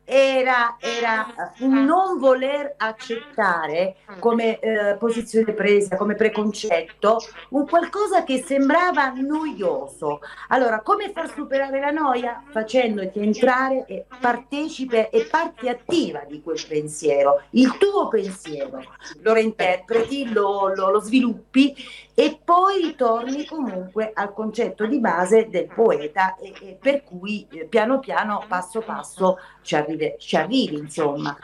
[0.09, 8.43] era, era un non voler accettare come eh, posizione presa, come preconcetto, un qualcosa che
[8.43, 10.21] sembrava noioso.
[10.47, 12.43] Allora, come far superare la noia?
[12.49, 18.81] Facendoti entrare e partecipe e parte attiva di quel pensiero, il tuo pensiero,
[19.21, 21.75] lo reinterpreti, lo, lo, lo sviluppi
[22.19, 27.63] e poi ritorni comunque al concetto di base del poeta e, e per cui eh,
[27.63, 31.37] piano piano, passo passo ci arrivi, ci arrivi insomma.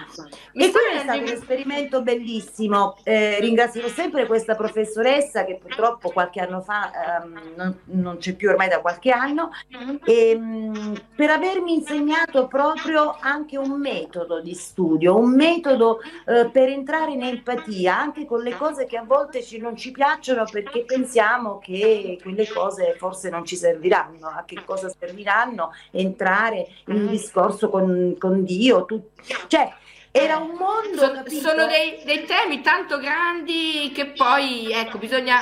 [0.52, 2.98] e quello è stato un esperimento bellissimo.
[3.04, 8.50] Eh, ringrazio sempre questa professoressa che purtroppo qualche anno fa ehm, non, non, c'è più
[8.50, 9.52] ormai da qualche anno,
[10.04, 16.68] e, ehm, per avermi insegnato proprio anche un metodo di studio, un metodo eh, per
[16.68, 20.84] entrare in empatia anche con le cose che a volte ci, non ci piacciono perché
[20.84, 24.28] pensiamo che quelle cose forse non ci serviranno.
[24.28, 25.72] A che cosa serviranno?
[25.92, 28.86] Entrare in un discorso con, con Dio.
[28.86, 29.10] Tu...
[29.48, 29.72] Cioè,
[30.12, 30.98] era un mondo.
[30.98, 35.40] Sono, sono dei, dei, temi tanto grandi che poi, ecco, bisogna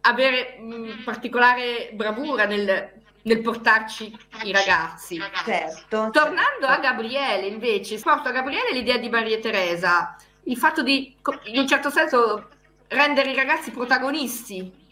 [0.00, 5.20] avere mh, particolare bravura nel, nel portarci i ragazzi.
[5.44, 6.08] Certo.
[6.12, 6.66] Tornando certo.
[6.66, 11.14] a Gabriele, invece, porto a Gabriele l'idea di Maria Teresa, il fatto di,
[11.44, 12.48] in un certo senso,
[12.94, 14.82] rendere i ragazzi protagonisti.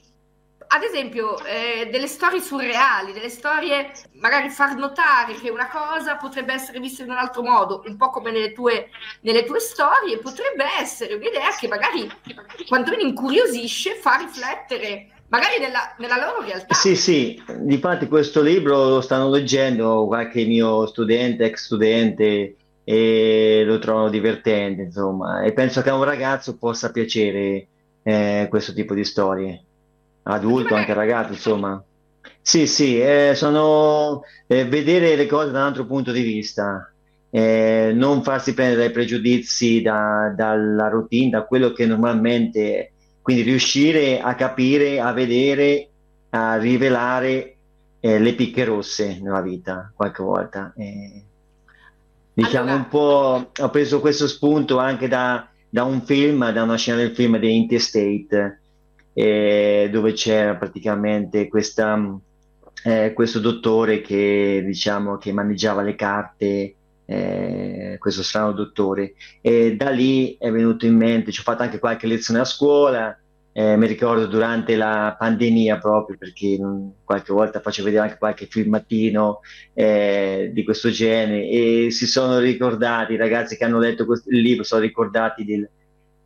[0.75, 6.55] Ad esempio, eh, delle storie surreali, delle storie, magari far notare che una cosa potrebbe
[6.55, 8.89] essere vista in un altro modo, un po' come nelle tue,
[9.21, 12.11] nelle tue storie, potrebbe essere un'idea che magari
[12.67, 16.75] quantomeno incuriosisce, fa riflettere magari nella, nella, loro realtà.
[16.75, 23.79] Sì, sì, difatti questo libro lo stanno leggendo qualche mio studente, ex studente, e lo
[23.79, 27.69] trovano divertente, insomma, e penso che a un ragazzo possa piacere
[28.03, 29.63] eh, questo tipo di storie,
[30.25, 31.83] adulto, anche ragazzo, insomma.
[32.41, 36.93] Sì, sì, eh, sono eh, vedere le cose da un altro punto di vista,
[37.31, 42.93] eh, non farsi prendere dai pregiudizi, da- dalla routine, da quello che normalmente,
[43.23, 45.89] quindi riuscire a capire, a vedere,
[46.31, 47.57] a rivelare
[48.01, 50.73] eh, le picche rosse nella vita qualche volta.
[50.77, 51.23] Eh,
[52.33, 56.77] diciamo Allora- un po', ho preso questo spunto anche da, da un film, da una
[56.77, 58.61] scena del film di Interstate,
[59.15, 61.99] eh, dove c'era praticamente questa,
[62.85, 66.75] eh, questo dottore che, diciamo, che maneggiava le carte,
[67.07, 69.15] eh, questo strano dottore.
[69.41, 73.19] E da lì è venuto in mente, ci ho fatto anche qualche lezione a scuola,
[73.53, 78.47] eh, mi ricordo durante la pandemia proprio, perché mm, qualche volta facevo vedere anche qualche
[78.47, 79.41] filmatino
[79.75, 84.41] eh, di questo genere e si sono ricordati, i ragazzi che hanno letto questo, il
[84.41, 85.69] libro, sono ricordati del-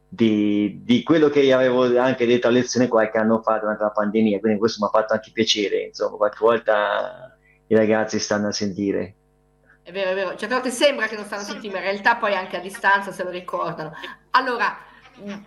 [0.09, 4.39] di, di quello che avevo anche detto a lezione qualche anno fa durante la pandemia,
[4.39, 9.14] quindi questo mi ha fatto anche piacere, insomma, qualche volta i ragazzi stanno a sentire.
[9.83, 10.31] È vero, è vero.
[10.31, 13.22] Certe volte sembra che non stanno sentendo, ma in realtà poi anche a distanza se
[13.22, 13.93] lo ricordano.
[14.31, 14.77] Allora,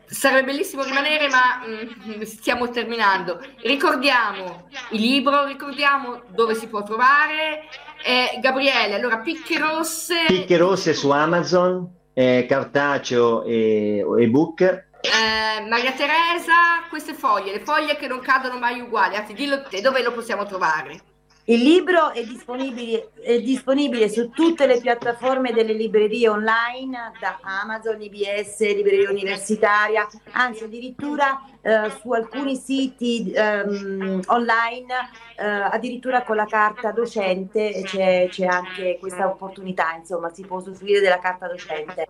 [0.05, 3.39] sarebbe bellissimo rimanere, ma mh, stiamo terminando.
[3.61, 7.67] Ricordiamo il libro, ricordiamo dove si può trovare.
[8.03, 14.61] Eh, Gabriele, allora, Picche Rosse, Picche rosse su Amazon, eh, cartaceo e ebook.
[14.61, 19.15] eh, Maria Teresa, queste foglie, le foglie che non cadono mai uguali.
[19.15, 21.01] Anzi, dillo te, dove lo possiamo trovare?
[21.49, 27.99] Il libro è disponibile, è disponibile su tutte le piattaforme delle librerie online, da Amazon,
[27.99, 34.93] IBS, Libreria Universitaria, anzi addirittura eh, su alcuni siti ehm, online,
[35.39, 40.99] eh, addirittura con la carta docente c'è, c'è anche questa opportunità, insomma, si può usufruire
[40.99, 42.09] della carta docente.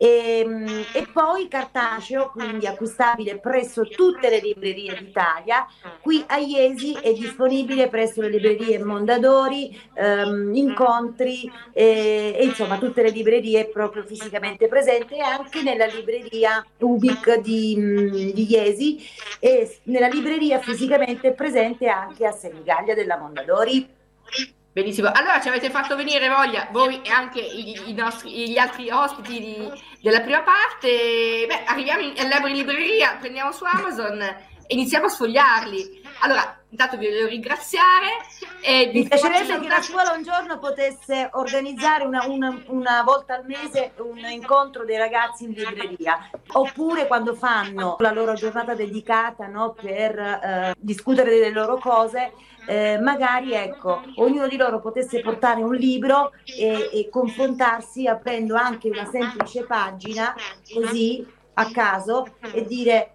[0.00, 5.66] E, e poi cartaceo, quindi acquistabile presso tutte le librerie d'Italia.
[6.00, 13.02] Qui a Iesi è disponibile presso le librerie Mondadori, ehm, Incontri e, e insomma tutte
[13.02, 19.04] le librerie proprio fisicamente presenti e anche nella libreria Ubic di, di Iesi
[19.40, 23.96] e nella libreria fisicamente presente anche a Senigallia della Mondadori.
[24.78, 28.88] Benissimo, allora ci avete fatto venire voglia voi e anche i, i nostri, gli altri
[28.90, 31.46] ospiti di- della prima parte.
[31.48, 32.12] Beh, arriviamo in,
[32.46, 34.36] in libreria, prendiamo su Amazon e
[34.68, 36.02] iniziamo a sfogliarli.
[36.20, 38.06] Allora, intanto vi voglio ringraziare
[38.60, 43.44] e Mi piacerebbe che la scuola un giorno potesse organizzare una, una- una volta al
[43.46, 49.74] mese un incontro dei ragazzi in libreria, oppure quando fanno la loro giornata dedicata no,
[49.80, 52.32] per eh, discutere delle loro cose,
[52.66, 58.88] eh, magari ecco, ognuno di loro potesse portare un libro e, e confrontarsi aprendo anche
[58.90, 60.34] una semplice pagina
[60.74, 63.12] così a caso e dire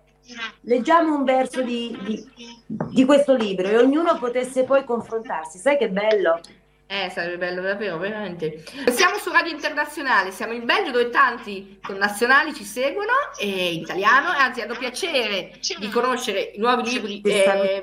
[0.62, 2.30] leggiamo un verso di, di-
[2.68, 5.58] di questo libro e ognuno potesse poi confrontarsi.
[5.58, 6.40] Sai che bello?
[6.86, 8.64] Eh, sarebbe bello davvero, veramente.
[8.92, 14.30] Siamo su Radio Internazionale, siamo in Belgio dove tanti connazionali ci seguono e in italiano,
[14.30, 17.22] anzi hanno piacere di conoscere i nuovi libri.
[17.22, 17.80] Ti eh.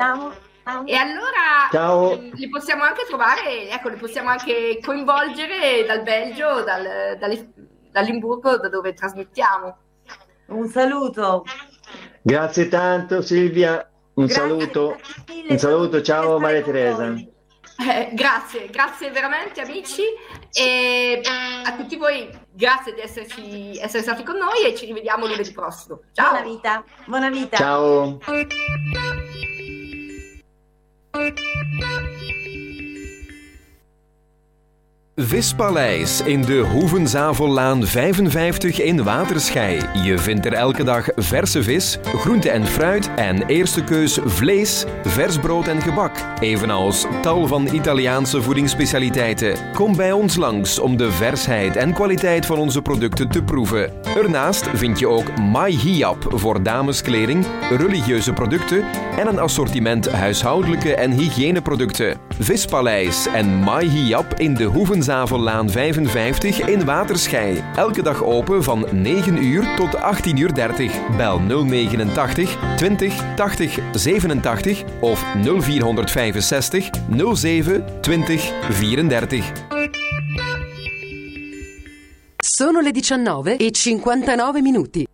[0.84, 2.20] E allora Ciao.
[2.20, 7.53] li possiamo anche trovare, ecco, li possiamo anche coinvolgere dal Belgio, dal, dalle-
[7.91, 9.76] dall'Imburgo, da dove trasmettiamo.
[10.49, 11.45] Un saluto.
[12.22, 15.00] Grazie tanto Silvia, un Grazie, saluto.
[15.48, 17.14] Un saluto, ciao Maria Teresa.
[17.80, 20.02] Eh, grazie, grazie veramente amici
[20.52, 25.50] e a tutti voi grazie di esserci, essere stati con noi e ci rivediamo lunedì
[25.52, 26.00] prossimo.
[26.12, 26.32] Ciao!
[26.32, 27.56] Buona vita, buona vita.
[27.56, 28.18] Ciao.
[35.22, 39.80] Vispaleis in de Hoevenzavellaan 55 in Waterschei.
[40.02, 45.38] Je vindt er elke dag verse vis, groente en fruit en eerste keus vlees, vers
[45.38, 46.12] brood en gebak.
[46.40, 49.54] Evenals tal van Italiaanse voedingsspecialiteiten.
[49.74, 53.99] Kom bij ons langs om de versheid en kwaliteit van onze producten te proeven.
[54.16, 58.84] Ernaast vind je ook Mai Hiap voor dameskleding, religieuze producten
[59.18, 62.18] en een assortiment huishoudelijke en hygiëneproducten.
[62.38, 67.64] Vispaleis en Mai Hiap in de Hoevenzavellaan 55 in Waterschei.
[67.76, 71.16] Elke dag open van 9 uur tot 18 uur 30.
[71.16, 76.90] Bel 089 20 80 87 of 0465
[77.34, 79.52] 07 20 34.
[82.61, 85.06] Sono le 19 e 59 minuti.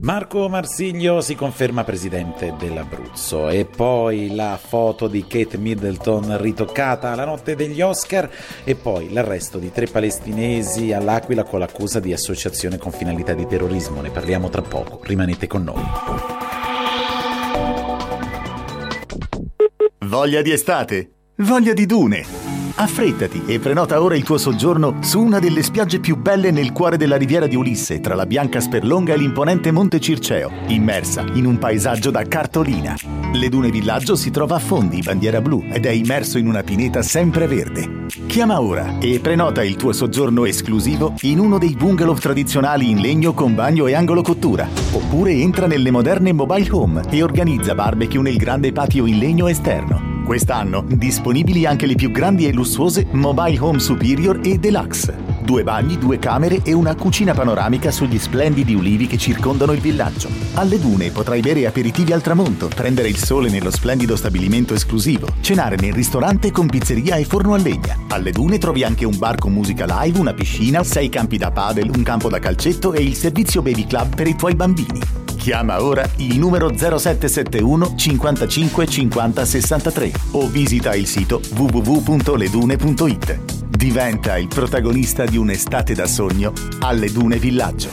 [0.00, 7.26] Marco Marsiglio si conferma presidente dell'Abruzzo e poi la foto di Kate Middleton ritoccata la
[7.26, 8.30] notte degli Oscar
[8.64, 14.00] e poi l'arresto di tre palestinesi all'Aquila con l'accusa di associazione con finalità di terrorismo.
[14.00, 15.82] Ne parliamo tra poco, rimanete con noi.
[20.06, 21.10] Voglia di estate?
[21.36, 22.57] Voglia di dune?
[22.74, 26.96] Affrettati e prenota ora il tuo soggiorno su una delle spiagge più belle nel cuore
[26.96, 31.58] della riviera di Ulisse, tra la bianca Sperlonga e l'imponente Monte Circeo, immersa in un
[31.58, 32.96] paesaggio da cartolina.
[33.32, 37.02] Le Dune Villaggio si trova a Fondi, bandiera blu, ed è immerso in una pineta
[37.02, 38.06] sempre verde.
[38.26, 43.34] Chiama ora e prenota il tuo soggiorno esclusivo in uno dei bungalow tradizionali in legno
[43.34, 44.68] con bagno e angolo cottura.
[44.92, 50.17] Oppure entra nelle moderne mobile home e organizza barbecue nel grande patio in legno esterno.
[50.28, 55.16] Quest'anno disponibili anche le più grandi e lussuose Mobile Home Superior e Deluxe.
[55.40, 60.28] Due bagni, due camere e una cucina panoramica sugli splendidi ulivi che circondano il villaggio.
[60.52, 65.76] Alle dune potrai bere aperitivi al tramonto, prendere il sole nello splendido stabilimento esclusivo, cenare
[65.76, 67.96] nel ristorante con pizzeria e forno a legna.
[68.08, 71.88] Alle dune trovi anche un bar con musica live, una piscina, sei campi da padel,
[71.88, 75.17] un campo da calcetto e il servizio baby club per i tuoi bambini.
[75.48, 83.66] Chiama ora il numero 0771 55 50 63 o visita il sito www.ledune.it.
[83.66, 87.88] Diventa il protagonista di un'estate da sogno alle Dune Villaggio.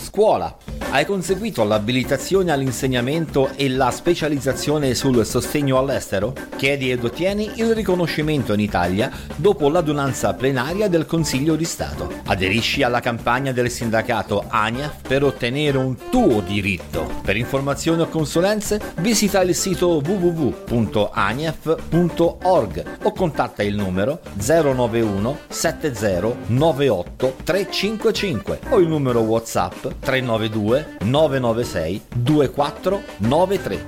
[0.00, 0.67] Scuola.
[0.90, 6.32] Hai conseguito l'abilitazione all'insegnamento e la specializzazione sul sostegno all'estero?
[6.56, 12.10] Chiedi ed ottieni il riconoscimento in Italia dopo l'adunanza plenaria del Consiglio di Stato.
[12.24, 17.20] Aderisci alla campagna del sindacato ANIAF per ottenere un tuo diritto.
[17.22, 27.36] Per informazioni o consulenze visita il sito www.aniaf.org o contatta il numero 091 70 98
[27.44, 33.78] 355 o il numero WhatsApp 392 996 2493.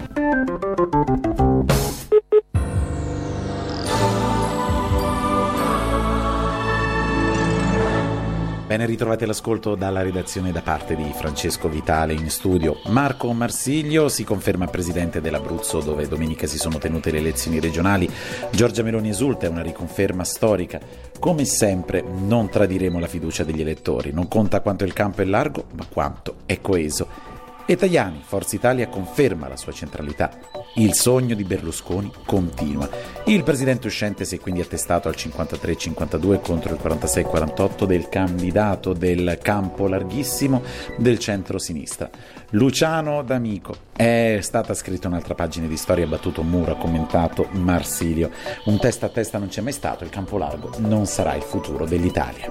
[8.71, 12.77] Ben ritrovati all'ascolto dalla redazione da parte di Francesco Vitale in studio.
[12.85, 18.09] Marco Marsiglio si conferma presidente dell'Abruzzo dove domenica si sono tenute le elezioni regionali.
[18.53, 20.79] Giorgia Meloni esulta, è una riconferma storica.
[21.19, 24.13] Come sempre non tradiremo la fiducia degli elettori.
[24.13, 27.30] Non conta quanto il campo è largo, ma quanto è coeso.
[27.71, 30.37] E Tajani, Forza Italia, conferma la sua centralità.
[30.75, 32.89] Il sogno di Berlusconi continua.
[33.27, 39.39] Il presidente uscente si è quindi attestato al 53-52 contro il 46-48 del candidato del
[39.41, 40.65] campo larghissimo
[40.99, 42.11] del centro-sinistra.
[42.51, 43.89] Luciano D'Amico.
[43.95, 48.31] È stata scritta un'altra pagina di storia, battuto un muro, ha commentato Marsilio.
[48.65, 51.85] Un testa a testa non c'è mai stato, il campo largo non sarà il futuro
[51.85, 52.51] dell'Italia.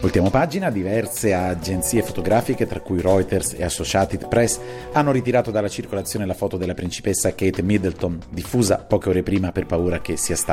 [0.00, 4.58] Ultima pagina, diverse agenzie fotografiche, tra cui Reuters e Associated Press,
[4.92, 9.66] hanno ritirato dalla circolazione la foto della principessa Kate Middleton, diffusa poche ore prima per
[9.66, 10.48] paura che sia stata